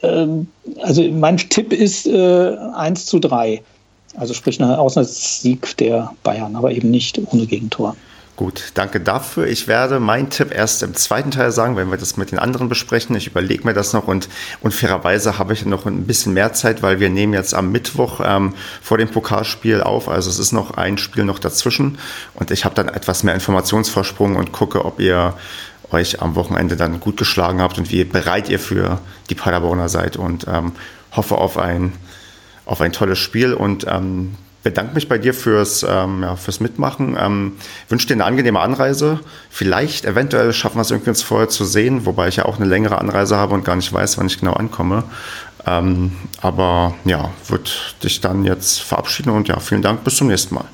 [0.03, 0.45] Ähm,
[0.83, 3.63] also mein Tipp ist äh, 1 zu 3.
[4.15, 7.95] Also sprich ein Auslandssieg der Bayern, aber eben nicht ohne Gegentor.
[8.35, 9.45] Gut, danke dafür.
[9.45, 12.67] Ich werde meinen Tipp erst im zweiten Teil sagen, wenn wir das mit den anderen
[12.67, 13.15] besprechen.
[13.15, 14.27] Ich überlege mir das noch und,
[14.61, 18.21] und fairerweise habe ich noch ein bisschen mehr Zeit, weil wir nehmen jetzt am Mittwoch
[18.23, 20.09] ähm, vor dem Pokalspiel auf.
[20.09, 21.99] Also es ist noch ein Spiel noch dazwischen
[22.33, 25.35] und ich habe dann etwas mehr Informationsvorsprung und gucke, ob ihr
[25.91, 30.17] euch am Wochenende dann gut geschlagen habt und wie bereit ihr für die Paderborner seid
[30.17, 30.71] und ähm,
[31.11, 31.93] hoffe auf ein,
[32.65, 37.17] auf ein tolles Spiel und ähm, bedanke mich bei dir fürs, ähm, ja, fürs Mitmachen.
[37.19, 37.53] Ähm,
[37.89, 39.19] wünsche dir eine angenehme Anreise.
[39.49, 42.65] Vielleicht, eventuell schaffen wir es irgendwie uns vorher zu sehen, wobei ich ja auch eine
[42.65, 45.03] längere Anreise habe und gar nicht weiß, wann ich genau ankomme.
[45.65, 47.69] Ähm, aber ja, würde
[48.03, 50.03] dich dann jetzt verabschieden und ja, vielen Dank.
[50.03, 50.65] Bis zum nächsten Mal.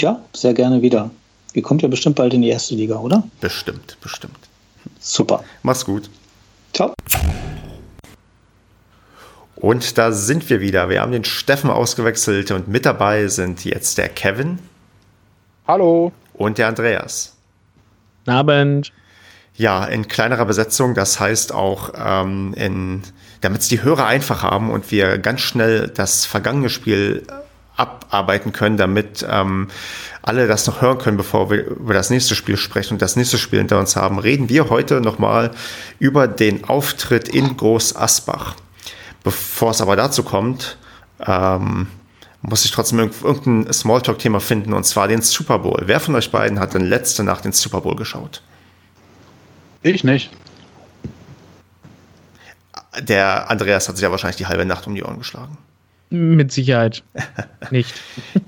[0.00, 1.10] Ja, sehr gerne wieder.
[1.52, 3.24] Ihr kommt ja bestimmt bald in die erste Liga, oder?
[3.40, 4.38] Bestimmt, bestimmt.
[4.98, 5.44] Super.
[5.62, 6.08] Mach's gut.
[6.72, 6.94] Ciao.
[9.60, 10.88] Und da sind wir wieder.
[10.88, 14.58] Wir haben den Steffen ausgewechselt und mit dabei sind jetzt der Kevin.
[15.68, 16.12] Hallo.
[16.32, 17.36] Und der Andreas.
[18.20, 18.92] Guten Abend.
[19.54, 23.02] Ja, in kleinerer Besetzung, das heißt auch, ähm,
[23.42, 27.26] damit es die Hörer einfach haben und wir ganz schnell das vergangene Spiel
[27.76, 29.68] abarbeiten können, damit ähm,
[30.22, 33.36] alle das noch hören können, bevor wir über das nächste Spiel sprechen und das nächste
[33.36, 35.50] Spiel hinter uns haben, reden wir heute nochmal
[35.98, 38.56] über den Auftritt in Groß Asbach.
[39.22, 40.78] Bevor es aber dazu kommt,
[41.26, 41.88] ähm,
[42.42, 45.82] muss ich trotzdem irgendein Smalltalk-Thema finden, und zwar den Super Bowl.
[45.84, 48.42] Wer von euch beiden hat denn letzte Nacht den Super Bowl geschaut?
[49.82, 50.30] Ich nicht.
[53.00, 55.58] Der Andreas hat sich ja wahrscheinlich die halbe Nacht um die Ohren geschlagen.
[56.12, 57.04] Mit Sicherheit
[57.70, 57.94] nicht.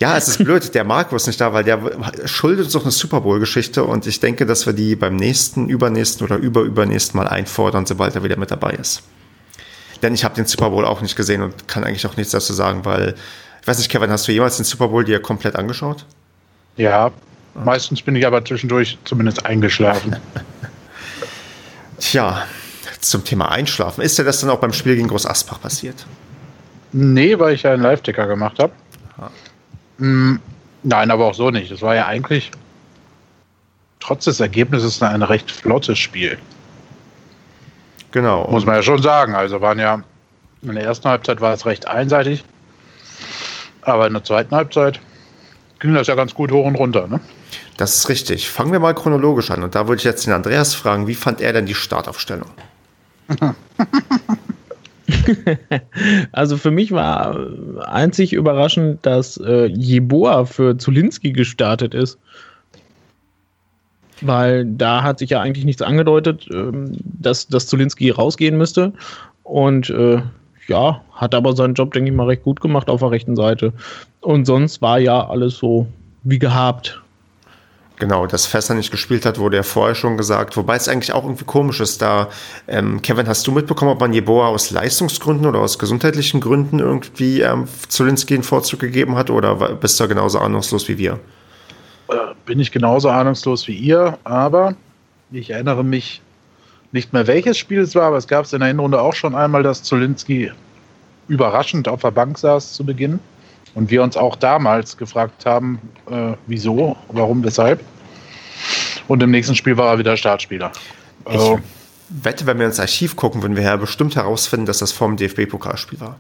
[0.00, 1.80] ja, es ist blöd, der Markus nicht da, weil der
[2.24, 6.26] schuldet uns doch eine Super Bowl-Geschichte und ich denke, dass wir die beim nächsten, übernächsten
[6.26, 9.04] oder überübernächsten Mal einfordern, sobald er wieder mit dabei ist.
[10.02, 12.52] Denn ich habe den Super Bowl auch nicht gesehen und kann eigentlich auch nichts dazu
[12.52, 13.14] sagen, weil,
[13.60, 16.04] ich weiß nicht, Kevin, hast du jemals den Super Bowl dir komplett angeschaut?
[16.76, 17.12] Ja,
[17.54, 20.16] meistens bin ich aber zwischendurch zumindest eingeschlafen.
[21.98, 22.44] Tja,
[23.00, 24.02] zum Thema Einschlafen.
[24.02, 26.04] Ist dir das dann auch beim Spiel gegen Groß Asbach passiert?
[26.92, 28.72] Nee, weil ich ja einen Live-Ticker gemacht habe.
[29.98, 30.36] Mm,
[30.82, 31.70] nein, aber auch so nicht.
[31.70, 32.50] Es war ja eigentlich
[34.00, 36.38] trotz des Ergebnisses ein recht flottes Spiel.
[38.12, 38.48] Genau.
[38.50, 39.34] Muss man ja schon sagen.
[39.34, 40.02] Also waren ja
[40.62, 42.44] in der ersten Halbzeit war es recht einseitig.
[43.82, 45.00] Aber in der zweiten Halbzeit
[45.80, 47.08] ging das ja ganz gut hoch und runter.
[47.08, 47.18] Ne?
[47.76, 48.48] Das ist richtig.
[48.48, 49.64] Fangen wir mal chronologisch an.
[49.64, 52.48] Und da würde ich jetzt den Andreas fragen, wie fand er denn die Startaufstellung?
[56.32, 57.36] also für mich war
[57.86, 62.18] einzig überraschend, dass äh, Jeboa für Zulinski gestartet ist
[64.22, 68.92] weil da hat sich ja eigentlich nichts angedeutet, ähm, dass, dass Zulinski rausgehen müsste.
[69.42, 70.22] Und äh,
[70.68, 73.72] ja, hat aber seinen Job, denke ich mal, recht gut gemacht auf der rechten Seite.
[74.20, 75.86] Und sonst war ja alles so
[76.22, 77.02] wie gehabt.
[78.02, 80.56] Genau, dass Fässer nicht gespielt hat, wurde ja vorher schon gesagt.
[80.56, 82.30] Wobei es eigentlich auch irgendwie komisch ist, da,
[82.66, 87.42] ähm, Kevin, hast du mitbekommen, ob man Jeboa aus Leistungsgründen oder aus gesundheitlichen Gründen irgendwie
[87.42, 91.20] ähm, Zulinski einen Vorzug gegeben hat oder bist du genauso ahnungslos wie wir?
[92.46, 94.74] Bin ich genauso ahnungslos wie ihr, aber
[95.30, 96.20] ich erinnere mich
[96.92, 99.34] nicht mehr, welches Spiel es war, aber es gab es in der Hinrunde auch schon
[99.34, 100.52] einmal, dass Zolinski
[101.28, 103.18] überraschend auf der Bank saß zu Beginn
[103.74, 107.82] und wir uns auch damals gefragt haben, äh, wieso, warum, weshalb.
[109.08, 110.72] Und im nächsten Spiel war er wieder Startspieler.
[111.24, 114.92] Also, ich wette, wenn wir ins Archiv gucken, würden wir ja bestimmt herausfinden, dass das
[114.92, 116.18] vom DFB-Pokalspiel war.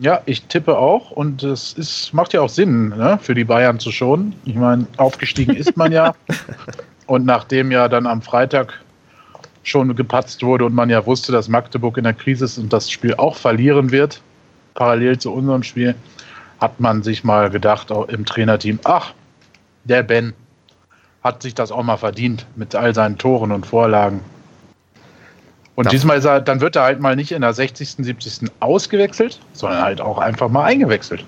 [0.00, 3.80] Ja, ich tippe auch und es ist, macht ja auch Sinn, ne, für die Bayern
[3.80, 4.34] zu schonen.
[4.44, 6.14] Ich meine, aufgestiegen ist man ja.
[7.06, 8.82] Und nachdem ja dann am Freitag
[9.62, 12.90] schon gepatzt wurde und man ja wusste, dass Magdeburg in der Krise ist und das
[12.90, 14.20] Spiel auch verlieren wird,
[14.74, 15.94] parallel zu unserem Spiel,
[16.60, 19.14] hat man sich mal gedacht, auch im Trainerteam, ach,
[19.84, 20.34] der Ben
[21.22, 24.20] hat sich das auch mal verdient mit all seinen Toren und Vorlagen.
[25.78, 25.90] Und ja.
[25.92, 28.50] diesmal ist er, dann wird er halt mal nicht in der 60., 70.
[28.58, 31.24] ausgewechselt, sondern halt auch einfach mal eingewechselt.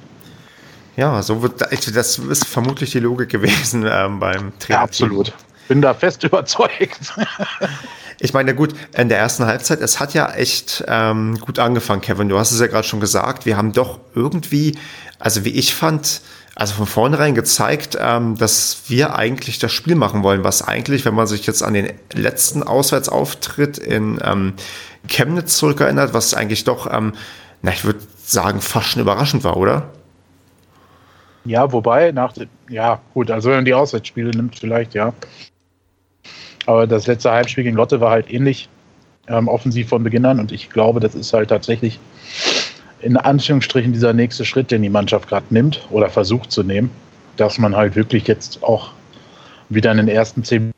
[0.97, 4.81] Ja, so wird das ist vermutlich die Logik gewesen ähm, beim Trainer.
[4.81, 5.33] Ja, absolut.
[5.69, 7.15] Bin da fest überzeugt.
[8.19, 12.29] ich meine, gut, in der ersten Halbzeit, es hat ja echt ähm, gut angefangen, Kevin.
[12.29, 13.47] Du hast es ja gerade schon gesagt.
[13.47, 14.77] Wir haben doch irgendwie,
[15.21, 16.23] also wie ich fand,
[16.61, 21.15] also von vornherein gezeigt, ähm, dass wir eigentlich das Spiel machen wollen, was eigentlich, wenn
[21.15, 24.53] man sich jetzt an den letzten Auswärtsauftritt in ähm,
[25.09, 27.15] Chemnitz zurückerinnert, was eigentlich doch, ähm,
[27.63, 29.89] na, ich würde sagen, fast schon überraschend war, oder?
[31.47, 32.35] Ja, wobei, nach,
[32.69, 35.15] ja, gut, also wenn man die Auswärtsspiele nimmt, vielleicht, ja.
[36.67, 38.69] Aber das letzte Heimspiel gegen Lotte war halt ähnlich
[39.29, 41.99] ähm, offensiv von Beginn an und ich glaube, das ist halt tatsächlich
[43.03, 46.91] in Anführungsstrichen dieser nächste Schritt, den die Mannschaft gerade nimmt oder versucht zu nehmen,
[47.37, 48.93] dass man halt wirklich jetzt auch
[49.69, 50.73] wieder in den ersten zehn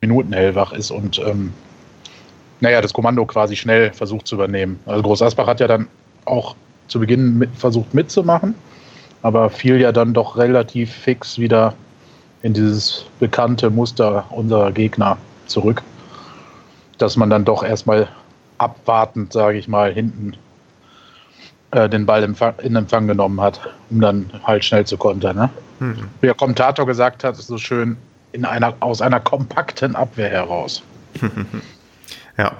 [0.00, 1.52] Minuten hellwach ist und ähm,
[2.60, 4.80] naja, das Kommando quasi schnell versucht zu übernehmen.
[4.86, 5.88] Also Groß Asbach hat ja dann
[6.24, 6.56] auch
[6.88, 8.54] zu Beginn mit, versucht mitzumachen,
[9.22, 11.74] aber fiel ja dann doch relativ fix wieder
[12.42, 15.82] in dieses bekannte Muster unserer Gegner zurück,
[16.98, 18.08] dass man dann doch erstmal
[18.58, 20.34] abwartend, sage ich mal, hinten
[21.76, 22.22] äh, den Ball
[22.62, 23.60] in Empfang genommen hat,
[23.90, 25.36] um dann halt schnell zu kontern.
[25.36, 25.50] Ne?
[25.78, 26.08] Mhm.
[26.20, 27.96] Wie der Kommentator gesagt hat, ist so schön
[28.32, 30.82] in einer, aus einer kompakten Abwehr heraus.
[32.38, 32.52] ja.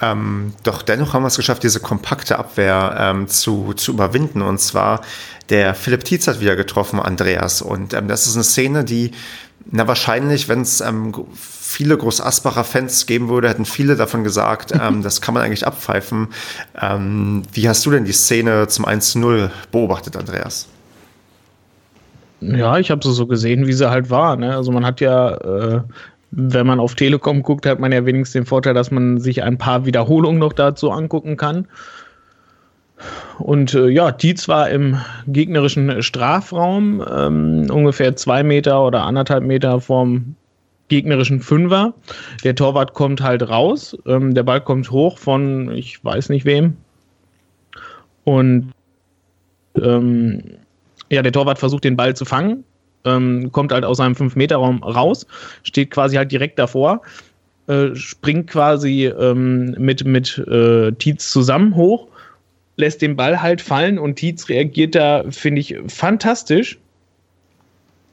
[0.00, 4.42] Ähm, doch dennoch haben wir es geschafft, diese kompakte Abwehr ähm, zu, zu überwinden.
[4.42, 5.00] Und zwar
[5.48, 7.62] der Philipp Tietz hat wieder getroffen, Andreas.
[7.62, 9.12] Und ähm, das ist eine Szene, die,
[9.70, 15.02] na wahrscheinlich, wenn es ähm, viele Groß-Asbacher Fans geben würde, hätten viele davon gesagt, ähm,
[15.02, 16.28] das kann man eigentlich abpfeifen.
[16.80, 20.68] Ähm, wie hast du denn die Szene zum 1-0 beobachtet, Andreas?
[22.40, 24.36] Ja, ich habe sie so gesehen, wie sie halt war.
[24.36, 24.56] Ne?
[24.56, 25.80] Also man hat ja, äh,
[26.32, 29.58] wenn man auf Telekom guckt, hat man ja wenigstens den Vorteil, dass man sich ein
[29.58, 31.68] paar Wiederholungen noch dazu angucken kann.
[33.38, 39.80] Und äh, ja, Dietz war im gegnerischen Strafraum, ähm, ungefähr zwei Meter oder anderthalb Meter
[39.80, 40.36] vom
[40.88, 41.94] gegnerischen Fünfer.
[42.44, 46.76] Der Torwart kommt halt raus, ähm, der Ball kommt hoch von, ich weiß nicht wem.
[48.24, 48.72] Und
[49.80, 50.42] ähm,
[51.10, 52.64] ja, der Torwart versucht den Ball zu fangen,
[53.04, 55.26] ähm, kommt halt aus seinem 5-Meter-Raum raus,
[55.62, 57.02] steht quasi halt direkt davor,
[57.66, 62.08] äh, springt quasi ähm, mit, mit äh, Tietz zusammen hoch
[62.76, 66.78] lässt den Ball halt fallen und Tietz reagiert da, finde ich, fantastisch.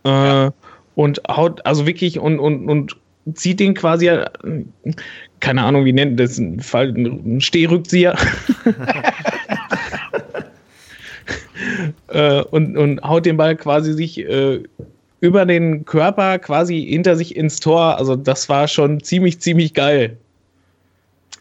[0.06, 0.54] Äh, ja.
[0.96, 2.98] Und haut, also wirklich, und, und, und
[3.34, 4.12] zieht den quasi,
[5.40, 8.18] keine Ahnung, wie nennt das, ein, Fall, ein Stehrückzieher.
[12.08, 14.62] äh, und, und haut den Ball quasi sich äh,
[15.22, 17.98] über den Körper quasi hinter sich ins Tor.
[17.98, 20.18] Also das war schon ziemlich, ziemlich geil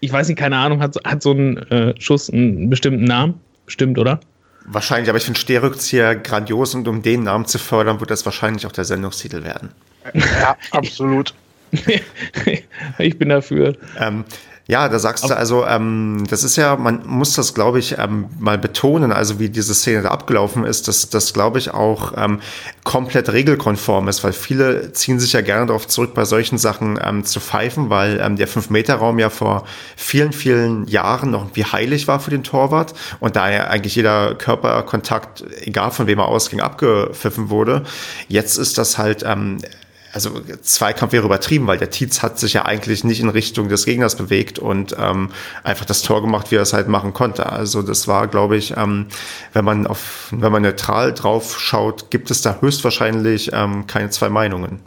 [0.01, 3.41] ich weiß nicht, keine Ahnung, hat, hat so ein äh, Schuss einen bestimmten Namen?
[3.67, 4.21] Bestimmt, oder?
[4.65, 8.67] Wahrscheinlich, aber ich finde Stehrückzieher grandios und um den Namen zu fördern, wird das wahrscheinlich
[8.67, 9.71] auch der Sendungstitel werden.
[10.15, 11.35] Ja, absolut.
[12.99, 13.77] ich bin dafür.
[13.99, 14.25] Ähm,
[14.71, 18.27] ja, da sagst du also, ähm, das ist ja, man muss das, glaube ich, ähm,
[18.39, 22.41] mal betonen, also wie diese Szene da abgelaufen ist, dass das, glaube ich, auch ähm,
[22.85, 27.25] komplett regelkonform ist, weil viele ziehen sich ja gerne darauf zurück, bei solchen Sachen ähm,
[27.25, 29.65] zu pfeifen, weil ähm, der Fünf-Meter-Raum ja vor
[29.97, 34.35] vielen, vielen Jahren noch wie heilig war für den Torwart und da ja eigentlich jeder
[34.35, 37.85] Körperkontakt, egal von wem er ausging, abgepfiffen wurde.
[38.29, 39.63] Jetzt ist das halt ähm,
[40.13, 43.85] also Zweikampf wäre übertrieben, weil der Tietz hat sich ja eigentlich nicht in Richtung des
[43.85, 45.31] Gegners bewegt und ähm,
[45.65, 47.51] einfach das Tor gemacht, wie er es halt machen konnte.
[47.51, 49.07] Also das war, glaube ich, ähm,
[49.53, 54.29] wenn man auf, wenn man neutral drauf schaut, gibt es da höchstwahrscheinlich ähm, keine zwei
[54.29, 54.81] Meinungen.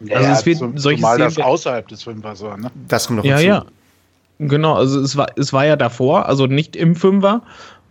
[0.00, 2.70] Ja, also es wird zum, solche zumal das außerhalb des Fünfers war, ne?
[2.86, 3.48] Das kommt noch ja, hinzu.
[3.48, 3.66] Ja,
[4.38, 7.42] Genau, also es war, es war ja davor, also nicht im Fünfer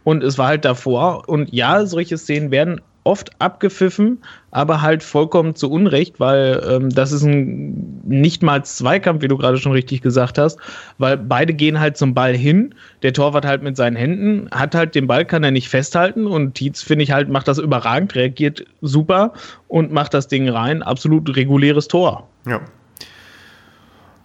[0.06, 4.20] und es war halt davor und ja, solche Szenen werden oft abgepfiffen,
[4.52, 9.38] aber halt vollkommen zu Unrecht, weil ähm, das ist ein nicht mal Zweikampf, wie du
[9.38, 10.60] gerade schon richtig gesagt hast,
[10.98, 12.76] weil beide gehen halt zum Ball hin.
[13.04, 16.56] Der Torwart halt mit seinen Händen hat halt den Ball, kann er nicht festhalten und
[16.56, 19.32] Tietz, finde ich halt, macht das überragend, reagiert super
[19.70, 20.84] und macht das Ding rein.
[20.84, 22.28] Absolut reguläres Tor.
[22.46, 22.60] Ja,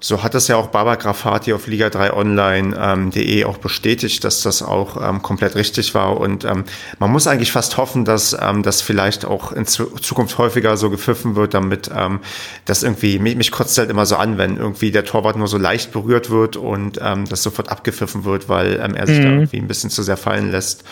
[0.03, 5.01] so hat es ja auch Baba Grafati auf liga3online.de ähm, auch bestätigt, dass das auch
[5.01, 6.19] ähm, komplett richtig war.
[6.19, 6.65] Und ähm,
[6.99, 11.37] man muss eigentlich fast hoffen, dass ähm, das vielleicht auch in Zukunft häufiger so gepfiffen
[11.37, 12.19] wird, damit ähm,
[12.65, 15.57] das irgendwie, mich, mich kotzt halt immer so an, wenn irgendwie der Torwart nur so
[15.57, 19.23] leicht berührt wird und ähm, das sofort abgepfiffen wird, weil ähm, er sich mhm.
[19.23, 20.85] da irgendwie ein bisschen zu sehr fallen lässt.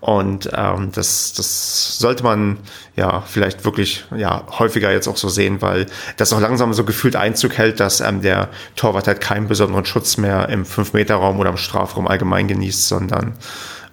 [0.00, 2.58] Und ähm, das, das sollte man
[2.94, 7.16] ja vielleicht wirklich ja häufiger jetzt auch so sehen, weil das auch langsam so gefühlt
[7.16, 11.56] Einzug hält, dass ähm, der Torwart halt keinen besonderen Schutz mehr im 5-Meter-Raum oder im
[11.56, 13.34] Strafraum allgemein genießt, sondern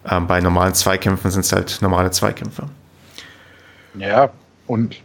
[0.07, 2.65] ähm, bei normalen Zweikämpfen sind es halt normale Zweikämpfe.
[3.97, 4.29] Ja,
[4.67, 4.97] und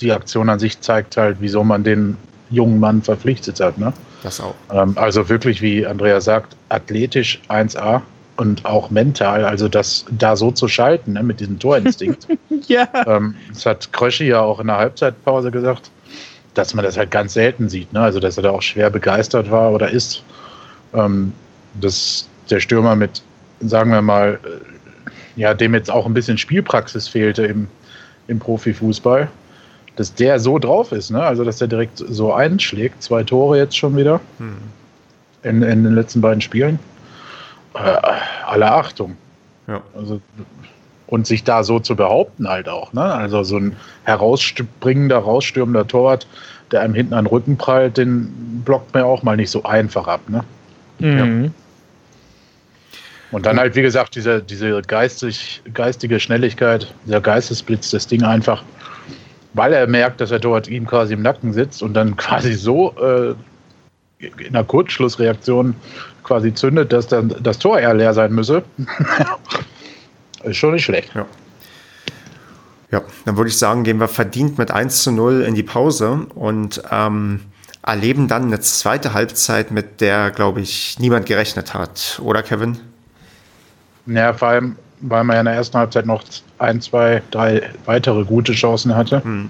[0.00, 2.18] die Aktion an sich zeigt halt, wieso man den
[2.50, 3.78] jungen Mann verpflichtet hat.
[3.78, 3.94] Ne?
[4.22, 4.54] Das auch.
[4.70, 8.02] Ähm, also wirklich, wie Andrea sagt, athletisch 1A
[8.36, 12.28] und auch mental, also das da so zu schalten ne, mit diesem Torinstinkt.
[12.68, 12.88] ja.
[13.06, 15.90] Ähm, das hat Kröschi ja auch in der Halbzeitpause gesagt,
[16.54, 17.92] dass man das halt ganz selten sieht.
[17.92, 18.00] Ne?
[18.00, 20.22] Also dass er da auch schwer begeistert war oder ist.
[20.94, 21.32] Ähm,
[21.80, 23.22] dass der Stürmer mit,
[23.60, 27.68] sagen wir mal, äh, ja, dem jetzt auch ein bisschen Spielpraxis fehlte im,
[28.26, 29.28] im Profifußball,
[29.96, 31.22] dass der so drauf ist, ne?
[31.22, 34.56] Also dass er direkt so einschlägt, zwei Tore jetzt schon wieder hm.
[35.42, 36.78] in, in den letzten beiden Spielen
[37.76, 38.00] äh,
[38.46, 39.16] aller Achtung.
[39.66, 39.82] Ja.
[39.96, 40.20] Also,
[41.06, 42.92] und sich da so zu behaupten halt auch.
[42.92, 43.02] Ne?
[43.02, 46.26] Also so ein herausspringender, rausstürmender Torwart,
[46.72, 49.62] der einem hinten an den Rücken prallt, den blockt man ja auch mal nicht so
[49.62, 50.20] einfach ab.
[50.28, 50.44] Ne?
[50.98, 51.44] Mhm.
[51.44, 51.50] Ja.
[53.32, 58.62] Und dann halt, wie gesagt, diese, diese geistig, geistige Schnelligkeit, dieser Geistesblitz, das Ding einfach,
[59.54, 62.94] weil er merkt, dass er dort ihm quasi im Nacken sitzt und dann quasi so
[63.00, 63.34] äh,
[64.18, 65.74] in einer Kurzschlussreaktion
[66.26, 68.64] quasi zündet, dass dann das Tor eher leer sein müsse.
[70.42, 71.14] ist schon nicht schlecht.
[71.14, 71.26] Ja.
[72.90, 76.26] ja, dann würde ich sagen, gehen wir verdient mit 1 zu 0 in die Pause
[76.34, 77.40] und ähm,
[77.82, 82.20] erleben dann eine zweite Halbzeit, mit der, glaube ich, niemand gerechnet hat.
[82.22, 82.78] Oder, Kevin?
[84.06, 86.24] Ja, vor allem, weil man ja in der ersten Halbzeit noch
[86.58, 89.48] ein, zwei, drei weitere gute Chancen hatte, hm.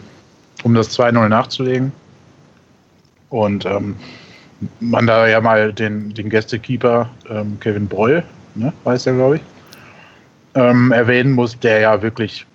[0.63, 1.93] um das 2-0 nachzulegen.
[3.31, 3.97] Und ähm,
[4.81, 8.23] man da ja mal den, den Gästekeeper ähm, Kevin Broll,
[8.55, 9.43] ne, weiß er, glaube ich,
[10.55, 12.47] ähm, erwähnen muss, der ja wirklich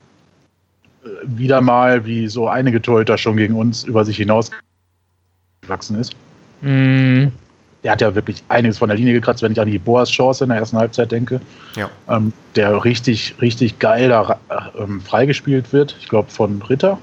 [1.04, 4.52] äh, wieder mal, wie so einige Torhüter schon gegen uns, über sich hinaus
[5.62, 6.16] gewachsen ist.
[6.62, 7.28] Mm.
[7.84, 10.44] Der hat ja wirklich einiges von der Linie gekratzt, wenn ich an die Boas Chance
[10.44, 11.42] in der ersten Halbzeit denke.
[11.76, 11.90] Ja.
[12.08, 14.40] Ähm, der richtig, richtig geil da
[14.78, 15.96] ähm, freigespielt wird.
[16.00, 17.00] Ich glaube von Ritter.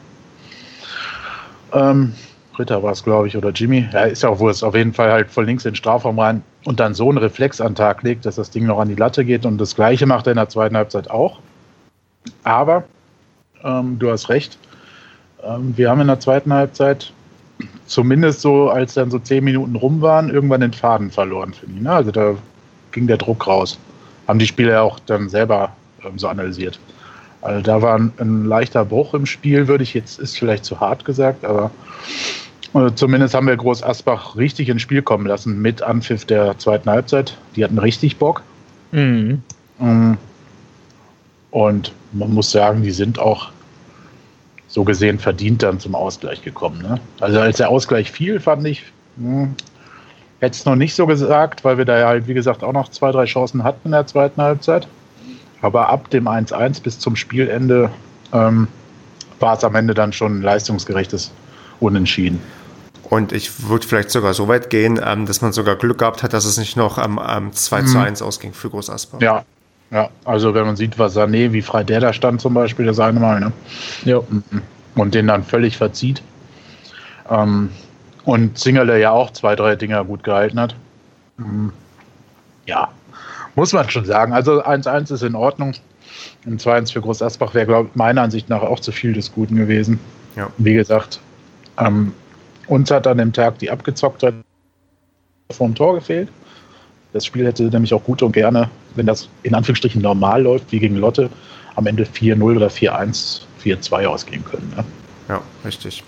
[1.73, 2.13] Ähm,
[2.59, 3.89] Ritter war es, glaube ich, oder Jimmy.
[3.93, 4.65] Ja, ist ja auch Wurst.
[4.65, 7.61] Auf jeden Fall halt voll links in den Strafraum rein und dann so einen Reflex
[7.61, 9.47] an den Tag legt, dass das Ding noch an die Latte geht.
[9.47, 11.41] Und das Gleiche macht er in der zweiten Halbzeit auch.
[12.45, 12.85] Aber
[13.65, 14.59] ähm, du hast recht.
[15.43, 17.13] Ähm, wir haben in der zweiten Halbzeit
[17.87, 21.83] zumindest so, als dann so zehn Minuten rum waren, irgendwann den Faden verloren, finde ich.
[21.83, 21.93] Ne?
[21.93, 22.35] Also da
[22.93, 23.79] ging der Druck raus.
[24.27, 25.73] Haben die Spieler ja auch dann selber
[26.05, 26.79] ähm, so analysiert.
[27.41, 30.81] Also da war ein, ein, leichter Bruch im Spiel, würde ich jetzt, ist vielleicht zu
[30.81, 31.71] hart gesagt, aber
[32.95, 37.37] zumindest haben wir Groß Asbach richtig ins Spiel kommen lassen mit Anpfiff der zweiten Halbzeit.
[37.57, 38.43] Die hatten richtig Bock.
[38.93, 39.43] Mhm.
[39.79, 40.15] Mm.
[41.51, 43.51] Und man muss sagen, die sind auch
[44.69, 46.83] so gesehen verdient dann zum Ausgleich gekommen.
[46.83, 47.01] Ne?
[47.21, 48.85] Also als der Ausgleich fiel, fand ich,
[49.17, 49.55] hm,
[50.41, 52.91] hätte es noch nicht so gesagt, weil wir da ja halt, wie gesagt, auch noch
[52.91, 54.87] zwei, drei Chancen hatten in der zweiten Halbzeit.
[55.63, 57.91] Aber ab dem 1-1 bis zum Spielende
[58.33, 58.69] ähm,
[59.41, 61.33] war es am Ende dann schon ein leistungsgerechtes
[61.81, 62.41] Unentschieden.
[63.11, 66.33] Und ich würde vielleicht sogar so weit gehen, ähm, dass man sogar Glück gehabt hat,
[66.33, 68.27] dass es nicht noch am ähm, 2 zu 1 mhm.
[68.27, 69.19] ausging für Groß Asper.
[69.21, 69.45] Ja,
[69.91, 73.01] ja, also wenn man sieht, was Sané, wie frei der da stand zum Beispiel, das
[73.01, 73.53] eine Mal, ne?
[74.05, 74.21] Ja.
[74.29, 74.63] Mhm.
[74.95, 76.23] Und den dann völlig verzieht.
[77.31, 77.71] Ähm,
[78.25, 80.75] und Zingerle ja auch zwei, drei Dinger gut gehalten hat.
[81.39, 81.73] Mhm.
[82.67, 82.89] Ja,
[83.55, 84.33] muss man schon sagen.
[84.33, 85.75] Also 1-1 ist in Ordnung.
[86.45, 89.99] Ein 2-1 für Groß Asbach wäre, meiner Ansicht nach auch zu viel des Guten gewesen.
[90.37, 90.49] Ja.
[90.59, 91.21] Wie gesagt,
[91.79, 92.13] ähm,
[92.69, 94.35] uns hat an dem Tag die Abgezocktheit
[95.51, 96.29] vom Tor gefehlt.
[97.13, 100.79] Das Spiel hätte nämlich auch gut und gerne, wenn das in Anführungsstrichen normal läuft, wie
[100.79, 101.31] gegen Lotte,
[101.77, 104.73] am Ende 4-0 oder 4-1, 4-2 ausgehen können.
[104.77, 104.85] Ne?
[105.29, 106.03] Ja, richtig.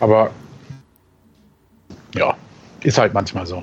[0.00, 0.30] Aber
[2.14, 2.34] ja,
[2.82, 3.62] ist halt manchmal so.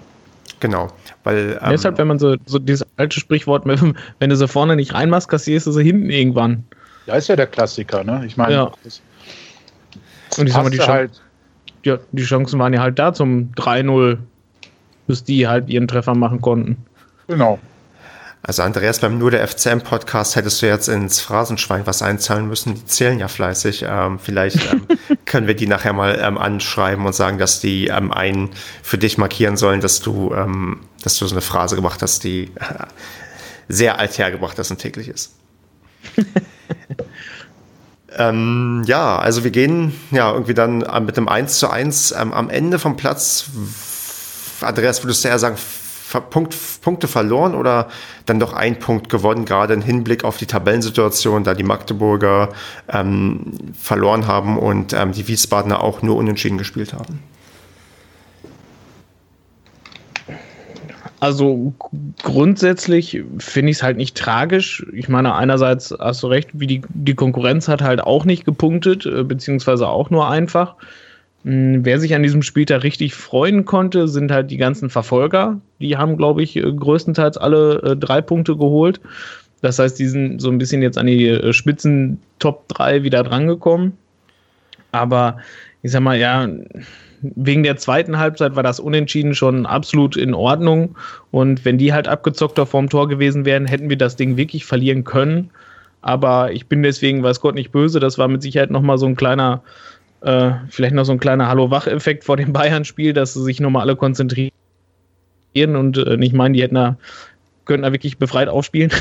[0.60, 0.88] Genau,
[1.24, 1.60] weil.
[1.62, 3.66] Ähm, Deshalb, wenn man so, so dieses alte Sprichwort,
[4.20, 6.66] wenn du sie vorne nicht reinmachst, kassierst du sie hinten irgendwann.
[7.06, 8.24] Da ist ja der Klassiker, ne?
[8.26, 8.72] Ich meine, Ja.
[10.38, 11.22] Und ich sag mal, die, halt,
[11.84, 14.18] ja, die Chancen waren ja halt da zum 3-0,
[15.08, 16.78] bis die halt ihren Treffer machen konnten.
[17.28, 17.60] genau.
[18.42, 22.74] Also Andreas, beim Nur der FCM-Podcast hättest du jetzt ins Phrasenschwein was einzahlen müssen.
[22.74, 23.84] Die zählen ja fleißig.
[23.86, 24.88] Ähm, vielleicht ähm,
[25.26, 28.52] können wir die nachher mal ähm, anschreiben und sagen, dass die ähm, einen
[28.82, 32.46] für dich markieren sollen, dass du, ähm, dass du so eine Phrase gemacht hast, die
[32.56, 32.86] äh,
[33.68, 35.36] sehr alt hergebracht ist und täglich ist.
[38.20, 42.34] ähm, ja, also wir gehen ja irgendwie dann äh, mit einem 1 zu 1 ähm,
[42.34, 43.46] am Ende vom Platz.
[44.62, 45.56] Andreas, würdest du eher sagen,
[46.30, 47.88] Punkt, Punkte verloren oder
[48.26, 52.50] dann doch ein Punkt gewonnen, gerade im Hinblick auf die Tabellensituation, da die Magdeburger
[52.90, 57.24] ähm, verloren haben und ähm, die Wiesbadener auch nur unentschieden gespielt haben?
[61.20, 61.74] Also
[62.24, 64.86] grundsätzlich finde ich es halt nicht tragisch.
[64.94, 69.06] Ich meine, einerseits hast du recht, wie die, die Konkurrenz hat halt auch nicht gepunktet,
[69.06, 70.76] äh, beziehungsweise auch nur einfach.
[71.44, 75.60] Hm, Wer sich an diesem Spieltag richtig freuen konnte, sind halt die ganzen Verfolger.
[75.80, 79.02] Die haben, glaube ich, äh, größtenteils alle äh, drei Punkte geholt.
[79.62, 83.98] Das heißt, die sind so ein bisschen jetzt an die Spitzen Top 3 wieder drangekommen.
[84.94, 85.40] Aber
[85.82, 86.48] ich sag mal, ja,
[87.22, 90.96] wegen der zweiten Halbzeit war das Unentschieden schon absolut in Ordnung.
[91.32, 95.04] Und wenn die halt abgezockter vorm Tor gewesen wären, hätten wir das Ding wirklich verlieren
[95.04, 95.50] können.
[96.02, 98.00] Aber ich bin deswegen, weiß Gott, nicht böse.
[98.00, 99.62] Das war mit Sicherheit nochmal so ein kleiner,
[100.22, 103.96] äh, vielleicht noch so ein kleiner Hallo-Wach-Effekt vor dem Bayern-Spiel, dass sie sich nochmal alle
[103.96, 104.52] konzentrieren
[105.56, 106.98] und äh, nicht meinen, die hätten da,
[107.66, 108.92] könnten da wirklich befreit aufspielen.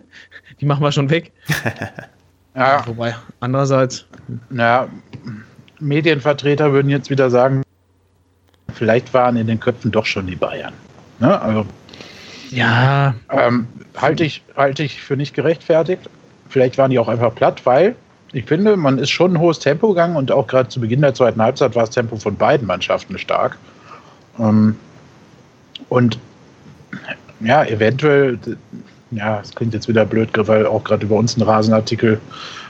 [0.60, 1.32] die machen wir schon weg.
[2.58, 4.04] Ja, Wobei, andererseits,
[4.50, 4.88] naja,
[5.80, 7.62] Medienvertreter würden jetzt wieder sagen,
[8.72, 10.72] vielleicht waren in den Köpfen doch schon die Bayern.
[11.18, 11.40] Ne?
[11.40, 11.66] Also
[12.50, 13.66] ja, ähm,
[13.96, 16.08] halte ich, halte ich für nicht gerechtfertigt.
[16.48, 17.94] Vielleicht waren die auch einfach platt, weil
[18.32, 21.14] ich finde, man ist schon ein hohes Tempo gegangen und auch gerade zu Beginn der
[21.14, 23.58] zweiten Halbzeit war das Tempo von beiden Mannschaften stark.
[24.38, 24.76] Ähm,
[25.88, 26.18] und
[27.40, 28.38] ja, eventuell,
[29.10, 32.20] ja, es klingt jetzt wieder blöd, weil auch gerade über uns ein Rasenartikel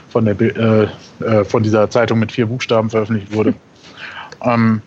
[0.09, 0.87] von, der, äh,
[1.23, 3.53] äh, von dieser Zeitung mit vier Buchstaben veröffentlicht wurde.
[4.43, 4.81] ähm,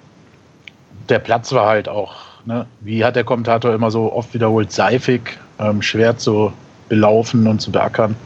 [1.08, 2.14] der Platz war halt auch,
[2.44, 6.52] ne, wie hat der Kommentator immer so oft wiederholt, seifig, ähm, schwer zu
[6.88, 8.16] belaufen und zu beackern.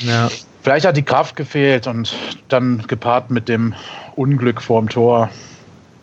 [0.00, 0.28] ja.
[0.62, 2.14] Vielleicht hat die Kraft gefehlt und
[2.48, 3.74] dann gepaart mit dem
[4.16, 5.30] Unglück vorm Tor.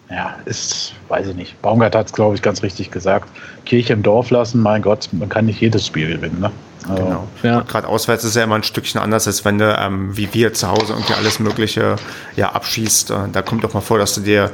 [0.09, 1.61] Ja, ist, weiß ich nicht.
[1.61, 3.29] Baumgart hat es, glaube ich, ganz richtig gesagt.
[3.65, 6.39] Kirche im Dorf lassen, mein Gott, man kann nicht jedes Spiel gewinnen.
[6.39, 6.51] Ne?
[6.89, 7.27] Also, Genau.
[7.43, 7.61] Ja.
[7.61, 10.69] Gerade auswärts ist ja immer ein Stückchen anders, als wenn du, ähm, wie wir zu
[10.69, 11.95] Hause irgendwie alles Mögliche
[12.35, 13.11] ja, abschießt.
[13.11, 14.51] Äh, da kommt doch mal vor, dass du dir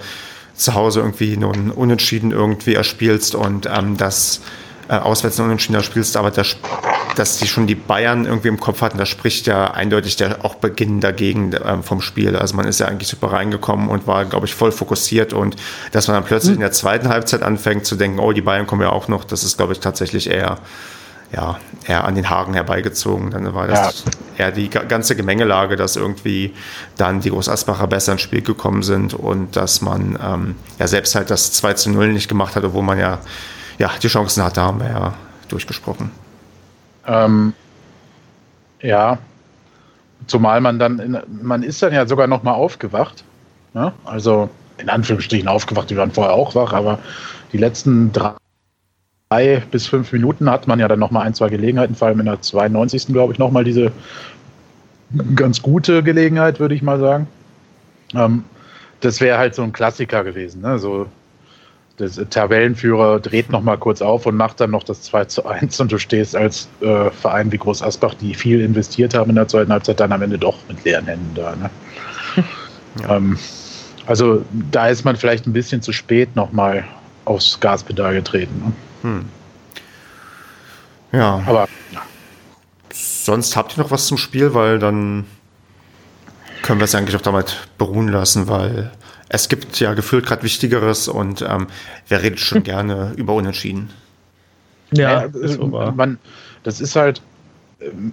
[0.55, 4.41] zu Hause irgendwie nur ein Unentschieden irgendwie erspielst und ähm, das
[4.89, 6.57] äh, auswärts ein Unentschieden erspielst, aber das,
[7.15, 10.55] dass die schon die Bayern irgendwie im Kopf hatten, das spricht ja eindeutig der auch
[10.55, 12.35] Beginn dagegen ähm, vom Spiel.
[12.35, 15.55] Also man ist ja eigentlich super reingekommen und war, glaube ich, voll fokussiert und
[15.91, 18.81] dass man dann plötzlich in der zweiten Halbzeit anfängt zu denken, oh, die Bayern kommen
[18.81, 20.57] ja auch noch, das ist, glaube ich, tatsächlich eher
[21.33, 21.57] ja,
[21.87, 23.31] eher an den Haaren herbeigezogen.
[23.31, 24.03] Dann war das
[24.37, 26.53] eher die ga- ganze Gemengelage, dass irgendwie
[26.97, 31.29] dann die Großasbacher besser ins Spiel gekommen sind und dass man ähm, ja selbst halt
[31.31, 33.19] das 2 zu 0 nicht gemacht hat, obwohl man ja,
[33.79, 35.13] ja die Chancen hatte, haben wir ja
[35.49, 36.11] durchgesprochen.
[37.07, 37.53] Ähm,
[38.81, 39.17] ja,
[40.27, 43.23] zumal man dann, in, man ist dann ja sogar noch mal aufgewacht.
[43.73, 43.91] Ne?
[44.05, 46.99] Also in Anführungsstrichen aufgewacht, die waren vorher auch wach, aber
[47.51, 48.33] die letzten drei
[49.71, 52.25] bis fünf Minuten hat man ja dann noch mal ein, zwei Gelegenheiten, vor allem in
[52.25, 53.07] der 92.
[53.07, 53.91] glaube ich noch mal diese
[55.35, 57.27] ganz gute Gelegenheit, würde ich mal sagen.
[58.15, 58.43] Ähm,
[59.01, 60.61] das wäre halt so ein Klassiker gewesen.
[60.61, 60.79] Ne?
[60.79, 61.07] So,
[61.99, 65.79] der Tabellenführer dreht noch mal kurz auf und macht dann noch das 2 zu 1
[65.79, 69.47] und du stehst als äh, Verein wie Groß Asbach, die viel investiert haben in der
[69.47, 71.55] zweiten Halbzeit, dann am Ende doch mit leeren Händen da.
[71.55, 71.69] Ne?
[73.09, 73.37] ähm,
[74.05, 76.83] also da ist man vielleicht ein bisschen zu spät noch mal
[77.25, 78.61] aufs Gaspedal getreten.
[78.65, 78.73] Ne?
[81.11, 82.01] Ja, Aber ja,
[82.91, 85.25] sonst habt ihr noch was zum Spiel, weil dann
[86.63, 88.91] können wir es eigentlich auch damit beruhen lassen, weil
[89.29, 91.67] es gibt ja gefühlt gerade Wichtigeres und ähm,
[92.07, 93.91] wer redet schon gerne über Unentschieden?
[94.91, 95.91] Ja, Ja, ist so wahr.
[95.91, 96.17] man,
[96.63, 97.21] das ist halt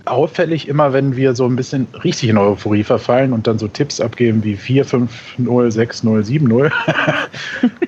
[0.05, 4.01] auffällig immer, wenn wir so ein bisschen richtig in Euphorie verfallen und dann so Tipps
[4.01, 6.73] abgeben wie 4, 5, 0, 6, 0, 7, 0.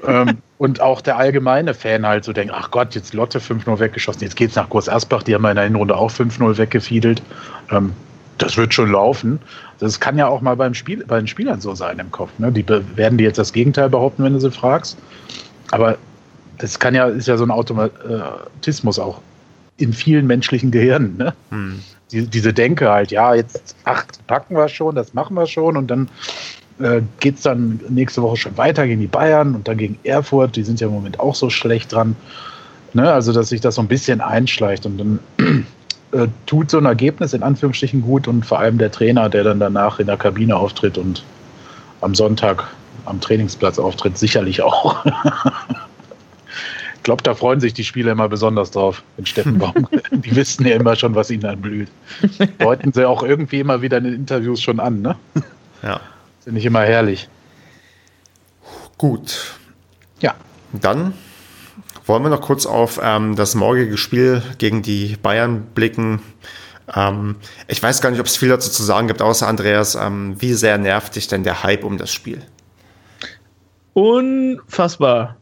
[0.06, 4.22] ähm, und auch der allgemeine Fan halt so denkt, ach Gott, jetzt Lotte 5-0 weggeschossen,
[4.22, 7.22] jetzt geht's nach Groß Asbach, die haben in der Hinrunde auch 5-0 weggefiedelt.
[7.70, 7.92] Ähm,
[8.38, 9.40] das wird schon laufen.
[9.78, 12.30] Das kann ja auch mal beim Spiel, bei den Spielern so sein im Kopf.
[12.38, 12.50] Ne?
[12.50, 12.66] Die
[12.96, 14.98] werden dir jetzt das Gegenteil behaupten, wenn du sie fragst.
[15.70, 15.96] Aber
[16.58, 19.20] das kann ja, ist ja so ein Automatismus auch
[19.82, 21.16] in vielen menschlichen Gehirnen.
[21.16, 21.34] Ne?
[22.12, 25.90] die, diese Denke halt, ja, jetzt acht packen wir schon, das machen wir schon und
[25.90, 26.08] dann
[26.78, 30.56] äh, geht es dann nächste Woche schon weiter gegen die Bayern und dann gegen Erfurt,
[30.56, 32.14] die sind ja im Moment auch so schlecht dran.
[32.92, 33.10] Ne?
[33.10, 35.18] Also, dass sich das so ein bisschen einschleicht und dann
[36.12, 39.60] äh, tut so ein Ergebnis in Anführungsstrichen gut und vor allem der Trainer, der dann
[39.60, 41.24] danach in der Kabine auftritt und
[42.02, 42.68] am Sonntag
[43.06, 45.04] am Trainingsplatz auftritt, sicherlich auch.
[47.02, 49.88] ich glaube, da freuen sich die Spieler immer besonders drauf, in Steffenbaum.
[50.12, 51.88] die wissen ja immer schon, was ihnen anblüht.
[52.60, 55.16] Deuten sie auch irgendwie immer wieder in den Interviews schon an, ne?
[55.82, 56.00] Ja.
[56.44, 57.28] Finde ich immer herrlich.
[58.98, 59.56] Gut.
[60.20, 60.36] Ja.
[60.72, 61.14] Dann
[62.06, 66.22] wollen wir noch kurz auf ähm, das morgige Spiel gegen die Bayern blicken.
[66.94, 67.34] Ähm,
[67.66, 70.54] ich weiß gar nicht, ob es viel dazu zu sagen gibt, außer Andreas, ähm, wie
[70.54, 72.42] sehr nervt dich denn der Hype um das Spiel?
[73.92, 75.41] Unfassbar.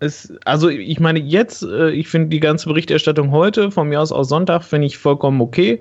[0.00, 4.12] Es, also ich meine jetzt, äh, ich finde die ganze Berichterstattung heute, von mir aus
[4.12, 5.78] aus Sonntag, finde ich vollkommen okay.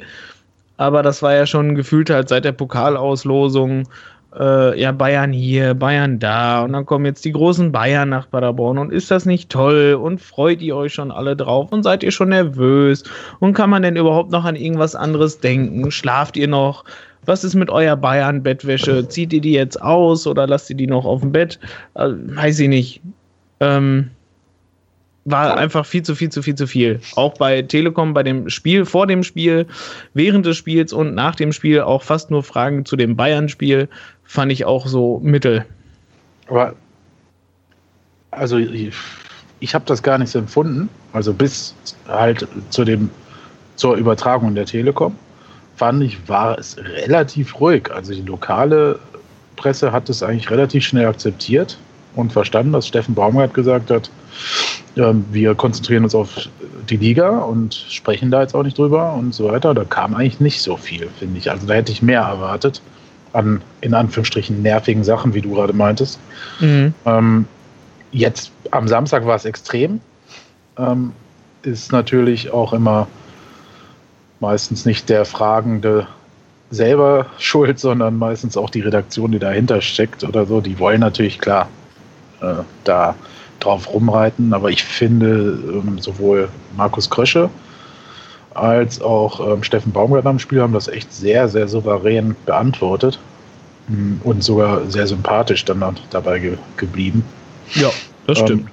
[0.78, 3.88] Aber das war ja schon gefühlt halt seit der Pokalauslosung
[4.38, 8.78] äh, ja, Bayern hier, Bayern da und dann kommen jetzt die großen Bayern nach Paderborn
[8.78, 12.12] und ist das nicht toll und freut ihr euch schon alle drauf und seid ihr
[12.12, 13.04] schon nervös
[13.40, 15.92] und kann man denn überhaupt noch an irgendwas anderes denken?
[15.92, 16.86] Schlaft ihr noch?
[17.26, 19.08] Was ist mit eurer Bayern-Bettwäsche?
[19.08, 21.60] Zieht ihr die jetzt aus oder lasst ihr die noch auf dem Bett?
[21.96, 23.02] Äh, weiß ich nicht.
[23.60, 24.12] Ähm,
[25.26, 27.00] war einfach viel zu viel zu viel zu viel.
[27.16, 29.68] Auch bei Telekom, bei dem Spiel, vor dem Spiel,
[30.14, 33.90] während des Spiels und nach dem Spiel auch fast nur Fragen zu dem Bayern-Spiel
[34.24, 35.66] fand ich auch so mittel.
[36.48, 36.76] Aber
[38.32, 38.94] also ich,
[39.60, 40.90] ich habe das gar nicht so empfunden.
[41.14, 41.76] Also bis
[42.08, 43.10] halt zu dem
[43.76, 45.16] zur Übertragung der Telekom
[45.76, 47.90] fand ich war es relativ ruhig.
[47.92, 49.00] Also die lokale
[49.56, 51.78] Presse hat es eigentlich relativ schnell akzeptiert
[52.20, 54.10] und verstanden, dass Steffen Baumgart gesagt hat,
[54.96, 56.50] ähm, wir konzentrieren uns auf
[56.90, 59.74] die Liga und sprechen da jetzt auch nicht drüber und so weiter.
[59.74, 61.50] Da kam eigentlich nicht so viel, finde ich.
[61.50, 62.82] Also da hätte ich mehr erwartet
[63.34, 66.20] an, in Anführungsstrichen, nervigen Sachen, wie du gerade meintest.
[66.60, 66.94] Mhm.
[67.06, 67.46] Ähm,
[68.12, 70.02] jetzt am Samstag war es extrem.
[70.78, 71.14] Ähm,
[71.64, 73.08] ist natürlich auch immer
[74.40, 76.08] meistens nicht der Fragende
[76.72, 80.62] selber schuld, sondern meistens auch die Redaktion, die dahinter steckt oder so.
[80.62, 81.68] Die wollen natürlich klar
[82.42, 83.16] äh, da
[83.60, 84.54] drauf rumreiten.
[84.54, 87.50] Aber ich finde, ähm, sowohl Markus Krösche
[88.54, 93.20] als auch ähm, Steffen Baumgart am Spiel haben das echt sehr, sehr souverän beantwortet
[93.88, 97.24] mm, und sogar sehr sympathisch dann dabei ge geblieben.
[97.76, 97.90] Ja,
[98.28, 98.70] das ähm, stimmt.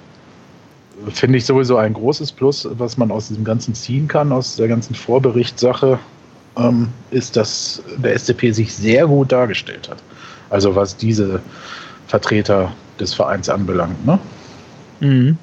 [1.05, 4.57] Ähm, finde ich sowieso ein großes Plus, was man aus diesem Ganzen ziehen kann, aus
[4.57, 5.99] der ganzen Vorberichtssache,
[6.57, 9.99] ähm, ist, dass der SDP sich sehr gut dargestellt hat.
[10.49, 11.41] Also was diese
[12.07, 14.07] Vertreter des Vereins anbelangt.
[14.07, 14.19] Ne?
[15.01, 15.39] Mhm.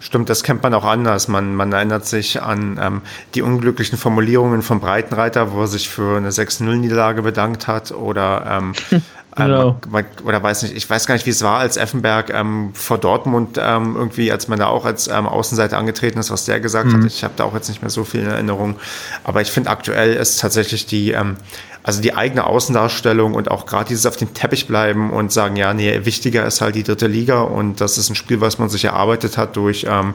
[0.00, 1.26] Stimmt, das kennt man auch anders.
[1.26, 3.02] Man, man erinnert sich an ähm,
[3.34, 8.72] die unglücklichen Formulierungen von Breitenreiter, wo er sich für eine 6-0-Niederlage bedankt hat oder ähm,
[9.36, 9.80] genau.
[9.92, 12.98] ähm, oder weiß nicht, ich weiß gar nicht, wie es war, als Effenberg ähm, vor
[12.98, 16.88] Dortmund ähm, irgendwie, als man da auch als ähm, Außenseiter angetreten ist, was der gesagt
[16.88, 17.04] mhm.
[17.04, 17.04] hat.
[17.06, 18.76] Ich habe da auch jetzt nicht mehr so viel in Erinnerung.
[19.24, 21.36] Aber ich finde aktuell ist tatsächlich die ähm,
[21.82, 25.72] also die eigene Außendarstellung und auch gerade dieses auf dem Teppich bleiben und sagen, ja,
[25.72, 28.86] nee, wichtiger ist halt die dritte Liga und das ist ein Spiel, was man sich
[28.86, 30.14] erarbeitet hat durch, ähm,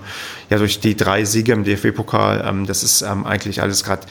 [0.50, 2.66] ja, durch die drei Siege im DFB-Pokal.
[2.68, 4.02] Das ist eigentlich alles gerade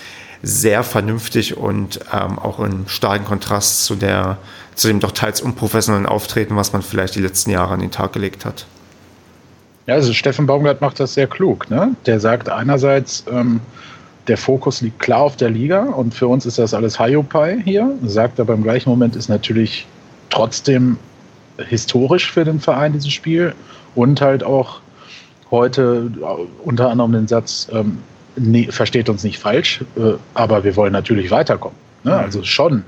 [0.43, 4.39] sehr vernünftig und ähm, auch in starken Kontrast zu der,
[4.75, 8.13] zu dem doch teils unprofessionellen Auftreten, was man vielleicht die letzten Jahre an den Tag
[8.13, 8.67] gelegt hat.
[9.87, 11.71] Ja, also Steffen Baumgart macht das sehr klug.
[11.71, 11.95] Ne?
[12.07, 13.61] Der sagt einerseits, ähm,
[14.29, 17.93] der Fokus liegt klar auf der Liga und für uns ist das alles Hiopai hier.
[18.05, 19.87] Sagt aber im gleichen Moment ist natürlich
[20.31, 20.99] trotzdem
[21.59, 23.55] historisch für den Verein dieses Spiel
[23.95, 24.81] und halt auch
[25.51, 26.11] heute
[26.65, 27.99] unter anderem den Satz, ähm,
[28.37, 31.77] nee, versteht uns nicht falsch, äh, aber wir wollen natürlich weiterkommen.
[32.05, 32.13] Ne?
[32.13, 32.19] Mhm.
[32.19, 32.85] Also schon.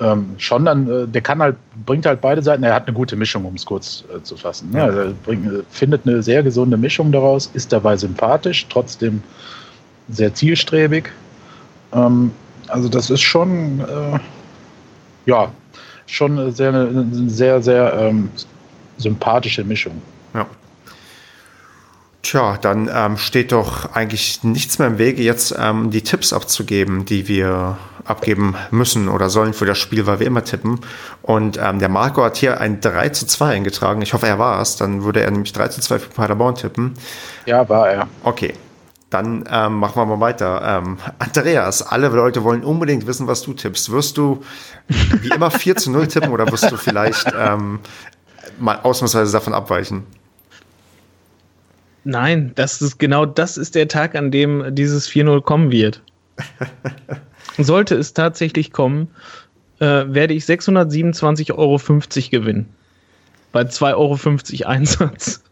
[0.00, 3.16] Ähm, schon dann, äh, der kann halt, bringt halt beide Seiten, er hat eine gute
[3.16, 4.70] Mischung, um es kurz äh, zu fassen.
[4.70, 4.84] Ne?
[4.84, 9.22] Also er bringt, äh, findet eine sehr gesunde Mischung daraus, ist dabei sympathisch, trotzdem
[10.08, 11.10] sehr zielstrebig.
[11.92, 12.30] Ähm,
[12.68, 14.20] also das ist schon, äh,
[15.26, 15.50] ja,
[16.06, 18.30] schon sehr, eine sehr, sehr ähm,
[18.98, 20.00] sympathische Mischung.
[20.32, 20.46] Ja.
[22.28, 27.06] Tja, dann ähm, steht doch eigentlich nichts mehr im Wege, jetzt ähm, die Tipps abzugeben,
[27.06, 30.80] die wir abgeben müssen oder sollen für das Spiel, weil wir immer tippen.
[31.22, 34.02] Und ähm, der Marco hat hier ein 3 zu 2 eingetragen.
[34.02, 34.76] Ich hoffe, er war es.
[34.76, 36.92] Dann würde er nämlich 3 zu 2 für Paderborn tippen.
[37.46, 38.08] Ja, war er.
[38.22, 38.52] Okay,
[39.08, 40.82] dann ähm, machen wir mal weiter.
[40.84, 43.90] Ähm, Andreas, alle Leute wollen unbedingt wissen, was du tippst.
[43.90, 44.42] Wirst du
[45.22, 47.80] wie immer 4 zu 0 tippen oder wirst du vielleicht ähm,
[48.58, 50.04] mal ausnahmsweise davon abweichen?
[52.04, 56.02] Nein, das ist genau das ist der Tag, an dem dieses 4-0 kommen wird.
[57.58, 59.08] sollte es tatsächlich kommen,
[59.80, 61.78] äh, werde ich 627,50 Euro
[62.30, 62.68] gewinnen.
[63.52, 63.94] Bei 2,50
[64.62, 65.42] Euro Einsatz.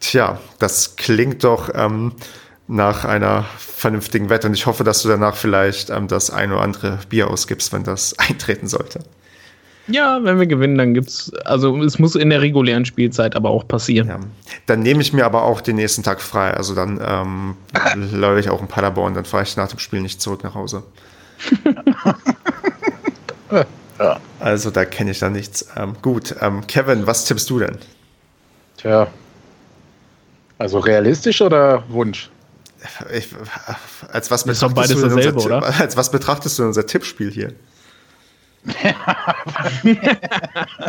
[0.00, 2.12] Tja, das klingt doch ähm,
[2.68, 6.62] nach einer vernünftigen Wette und ich hoffe, dass du danach vielleicht ähm, das ein oder
[6.62, 9.00] andere Bier ausgibst, wenn das eintreten sollte.
[9.88, 13.66] Ja, wenn wir gewinnen, dann gibt's, also es muss in der regulären Spielzeit aber auch
[13.66, 14.08] passieren.
[14.08, 14.20] Ja.
[14.66, 16.52] Dann nehme ich mir aber auch den nächsten Tag frei.
[16.52, 17.56] Also dann ähm,
[18.12, 20.82] läufe ich auch in Paderborn, dann fahre ich nach dem Spiel nicht zurück nach Hause.
[23.98, 24.20] ja.
[24.40, 25.68] Also da kenne ich da nichts.
[25.76, 27.78] Ähm, gut, ähm, Kevin, was tippst du denn?
[28.76, 29.08] Tja,
[30.58, 32.30] also realistisch oder Wunsch?
[33.12, 33.28] Ich,
[34.12, 35.80] als, was betrachtest du unser, oder?
[35.80, 37.52] als was betrachtest du unser Tippspiel hier?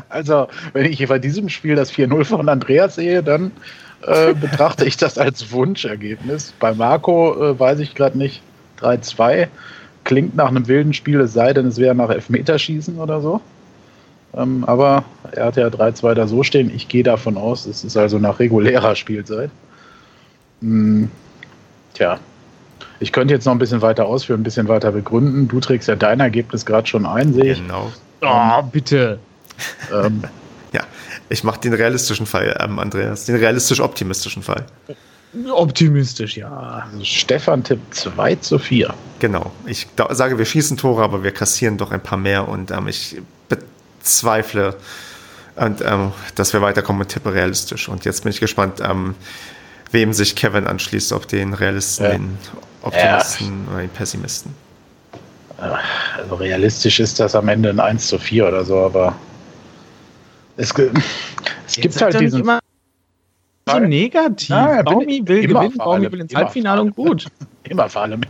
[0.10, 3.52] also, wenn ich bei diesem Spiel das 4-0 von Andreas sehe, dann
[4.06, 6.54] äh, betrachte ich das als Wunschergebnis.
[6.60, 8.42] Bei Marco äh, weiß ich gerade nicht.
[8.82, 9.48] 3-2
[10.06, 13.42] klingt nach einem wilden Spiel, es sei denn, es wäre nach Elfmeterschießen oder so.
[14.34, 16.74] Ähm, aber er hat ja 3-2 da so stehen.
[16.74, 19.52] Ich gehe davon aus, es ist also nach regulärer Spielzeit.
[20.62, 21.10] Hm,
[21.94, 22.20] tja,
[23.00, 25.48] ich könnte jetzt noch ein bisschen weiter ausführen, ein bisschen weiter begründen.
[25.48, 27.60] Du trägst ja dein Ergebnis gerade schon ein, sehe ich.
[27.60, 27.92] Genau.
[28.22, 29.20] Oh, bitte.
[29.94, 30.24] Ähm,
[30.74, 30.82] ja,
[31.30, 33.26] ich mache den realistischen Fall, ähm, Andreas.
[33.26, 34.66] Den realistisch-optimistischen Fall.
[35.52, 36.84] Optimistisch, ja.
[36.92, 38.94] Also Stefan tippt 2 zu 4.
[39.20, 39.52] Genau.
[39.66, 43.22] Ich sage, wir schießen Tore, aber wir kassieren doch ein paar mehr und ähm, ich
[43.48, 44.76] bezweifle,
[45.56, 47.90] und, ähm, dass wir weiterkommen und tippe realistisch.
[47.90, 49.14] Und jetzt bin ich gespannt, ähm,
[49.92, 52.12] wem sich Kevin anschließt, ob den Realisten, ja.
[52.12, 52.38] den
[52.82, 53.74] Optimisten ja.
[53.74, 54.54] oder den Pessimisten.
[55.58, 59.16] Also realistisch ist das am Ende ein 1 zu 4 oder so, aber
[60.56, 60.74] es,
[61.68, 62.42] es gibt halt diesen.
[62.42, 62.60] Immer
[63.70, 64.50] so negativ.
[64.50, 67.28] Ja, Baumi will gewinnen, Baumi will ins Halbfinale und gut.
[67.64, 68.22] Immer vor allem.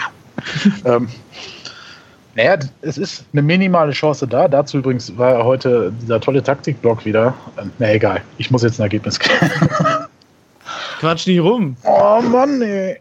[0.84, 1.08] ähm,
[2.34, 4.46] naja, es ist eine minimale Chance da.
[4.46, 7.34] Dazu übrigens war heute dieser tolle Taktikblock wieder.
[7.78, 9.50] Na egal, ich muss jetzt ein Ergebnis kriegen.
[10.98, 11.76] Quatsch nicht rum.
[11.84, 12.98] Oh Mann, ey.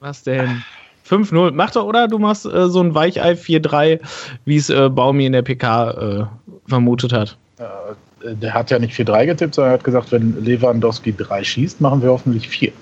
[0.00, 0.62] Was denn?
[1.08, 1.52] 5-0.
[1.52, 2.08] Mach doch, oder?
[2.08, 4.00] Du machst äh, so ein Weichei 4-3,
[4.44, 6.24] wie es äh, Baumi in der PK äh,
[6.68, 7.36] vermutet hat.
[7.58, 11.80] Äh, der hat ja nicht 4-3 getippt, sondern er hat gesagt, wenn Lewandowski 3 schießt,
[11.80, 12.72] machen wir hoffentlich 4.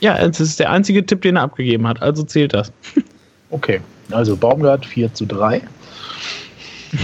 [0.00, 2.72] Ja, das ist der einzige Tipp, den er abgegeben hat, also zählt das.
[3.50, 3.80] okay,
[4.10, 5.62] also Baumgart 4 zu 3.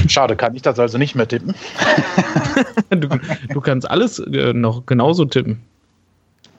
[0.06, 1.54] Schade, kann ich das also nicht mehr tippen.
[2.90, 3.08] du,
[3.48, 5.60] du, kannst alles äh, noch genauso tippen.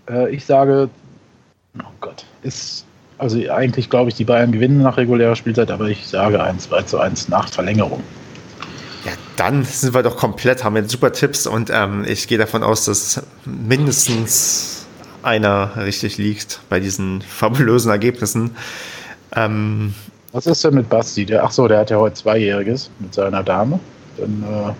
[0.09, 0.89] Äh, ich sage,
[1.79, 2.85] oh Gott, ist,
[3.17, 6.81] also eigentlich glaube ich, die Bayern gewinnen nach regulärer Spielzeit, aber ich sage 1 2
[6.83, 8.03] zu 1 nach Verlängerung.
[9.05, 12.63] Ja, dann sind wir doch komplett, haben wir super Tipps und ähm, ich gehe davon
[12.63, 14.85] aus, dass mindestens
[15.23, 18.55] einer richtig liegt bei diesen fabulösen Ergebnissen.
[19.35, 19.93] Ähm,
[20.31, 21.25] Was ist denn mit Basti?
[21.25, 23.79] Der, ach so, der hat ja heute Zweijähriges mit seiner Dame.
[24.17, 24.73] Dann äh,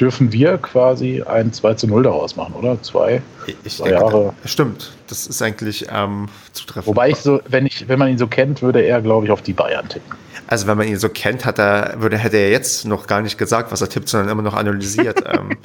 [0.00, 2.80] dürfen wir quasi ein 2 zu 0 daraus machen, oder?
[2.82, 3.22] Zwei,
[3.64, 4.34] ich zwei denke, Jahre.
[4.44, 6.86] Stimmt, das ist eigentlich ähm, zutreffend.
[6.86, 9.42] Wobei ich so, wenn ich, wenn man ihn so kennt, würde er, glaube ich, auf
[9.42, 10.16] die Bayern tippen.
[10.48, 13.36] Also wenn man ihn so kennt, hat er, würde, hätte er jetzt noch gar nicht
[13.36, 15.24] gesagt, was er tippt, sondern immer noch analysiert.
[15.26, 15.56] Ähm.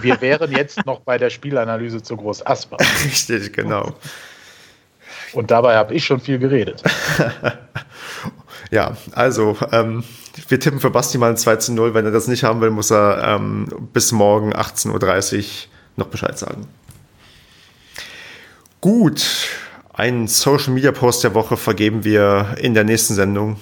[0.00, 2.76] wir wären jetzt noch bei der Spielanalyse zu Groß Asper.
[3.04, 3.94] Richtig, genau.
[5.32, 6.82] Und dabei habe ich schon viel geredet.
[8.70, 10.04] ja, also ähm,
[10.48, 11.94] wir tippen für Basti mal ein 2 zu 0.
[11.94, 15.44] Wenn er das nicht haben will, muss er ähm, bis morgen 18.30 Uhr
[15.96, 16.66] noch Bescheid sagen.
[18.80, 19.24] Gut,
[19.92, 23.56] einen Social Media Post der Woche vergeben wir in der nächsten Sendung.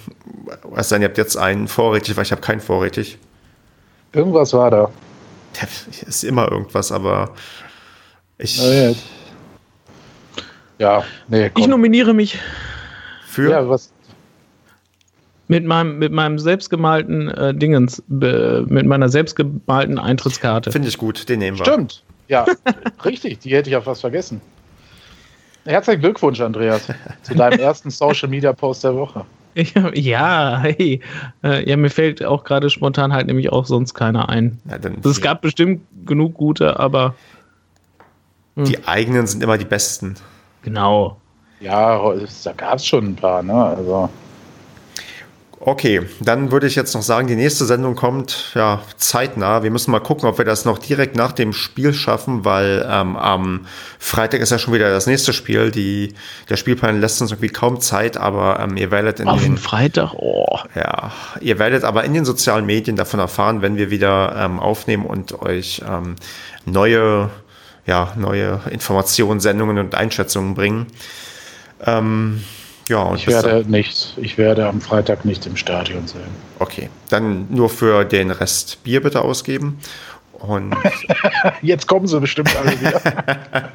[0.74, 3.18] Es sei denn, ihr habt jetzt einen vorrätig, weil ich habe keinen vorrätig.
[4.12, 4.90] Irgendwas war da.
[5.60, 5.68] Ja,
[6.08, 7.34] ist immer irgendwas, aber
[8.38, 8.58] ich.
[8.58, 8.94] Ja,
[10.78, 11.62] ja nee, komm.
[11.62, 12.38] Ich nominiere mich.
[13.28, 13.50] Für?
[13.50, 13.93] Ja, was?
[15.54, 20.72] Mit meinem, mit meinem selbstgemalten äh, Dingens, be, mit meiner selbstgemalten Eintrittskarte.
[20.72, 21.64] Finde ich gut, den nehmen wir.
[21.64, 22.02] Stimmt.
[22.26, 22.44] Ja,
[23.04, 24.40] richtig, die hätte ich auch fast vergessen.
[25.64, 26.88] Herzlichen Glückwunsch, Andreas,
[27.22, 29.24] zu deinem ersten Social Media Post der Woche.
[29.94, 31.00] Ja, hey.
[31.44, 34.60] Äh, ja, mir fällt auch gerade spontan halt nämlich auch sonst keiner ein.
[34.68, 34.78] Ja,
[35.08, 37.14] es gab bestimmt genug gute, aber.
[38.56, 38.64] Hm.
[38.64, 40.16] Die eigenen sind immer die besten.
[40.62, 41.18] Genau.
[41.60, 42.02] Ja,
[42.42, 43.54] da gab es schon ein paar, ne?
[43.54, 44.10] Also.
[45.66, 49.62] Okay, dann würde ich jetzt noch sagen, die nächste Sendung kommt ja zeitnah.
[49.62, 53.16] Wir müssen mal gucken, ob wir das noch direkt nach dem Spiel schaffen, weil ähm,
[53.16, 53.66] am
[53.98, 55.70] Freitag ist ja schon wieder das nächste Spiel.
[55.70, 56.12] Die,
[56.50, 60.12] der Spielplan lässt uns irgendwie kaum Zeit, aber ähm, ihr werdet in Auf den Freitag,
[60.12, 60.58] oh.
[60.74, 65.06] Ja, ihr werdet aber in den sozialen Medien davon erfahren, wenn wir wieder ähm, aufnehmen
[65.06, 66.16] und euch ähm,
[66.66, 67.30] neue,
[67.86, 70.88] ja, neue Informationen, Sendungen und Einschätzungen bringen.
[71.86, 72.44] Ähm,
[72.88, 76.22] Ja, und Ich werde nicht, ich werde am Freitag nicht im Stadion sein.
[76.58, 79.78] Okay, dann nur für den Rest Bier bitte ausgeben.
[80.32, 80.74] Und,
[81.62, 83.00] Jetzt kommen sie bestimmt alle wieder.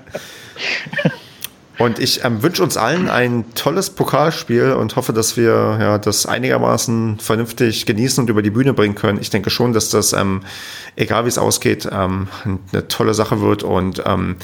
[1.80, 6.28] und ich ähm, wünsche uns allen ein tolles Pokalspiel und hoffe, dass wir ja, das
[6.28, 9.20] einigermaßen vernünftig genießen und über die Bühne bringen können.
[9.20, 10.42] Ich denke schon, dass das, ähm,
[10.96, 12.28] egal wie es ausgeht, ähm,
[12.72, 14.36] eine tolle Sache wird und ähm,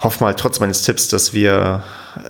[0.00, 1.82] hoffe mal trotz meines Tipps, dass wir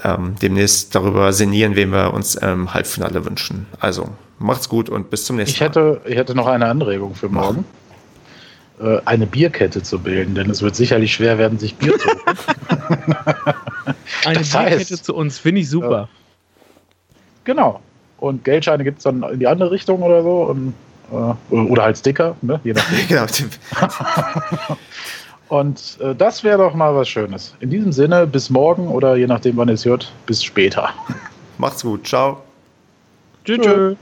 [0.05, 3.67] ähm, demnächst darüber sinnieren, wen wir uns im Halbfinale wünschen.
[3.81, 4.09] Also
[4.39, 5.67] macht's gut und bis zum nächsten Ich Mal.
[5.69, 7.65] hätte, ich hätte noch eine Anregung für morgen.
[8.81, 12.37] Äh, Eine Bierkette zu bilden, denn es wird sicherlich schwer werden, sich Bier zu holen.
[14.27, 16.09] Eine Das heißt- Bierkette zu uns, finde ich super.
[17.45, 17.81] Genau.
[18.19, 20.43] Und Geldscheine gibt es dann in die andere Richtung oder so.
[20.43, 20.75] Und,
[21.11, 22.61] äh, oder halt Sticker, ne?
[22.65, 22.99] je nachdem.
[23.09, 23.27] Genau,
[25.49, 27.55] Und äh, das wäre doch mal was Schönes.
[27.61, 30.91] In diesem Sinne, bis morgen oder je nachdem, wann ihr es hört, bis später.
[31.59, 32.07] macht's gut.
[32.07, 32.43] Ciao.
[33.45, 33.65] Tschüss.
[33.65, 33.97] tschüss.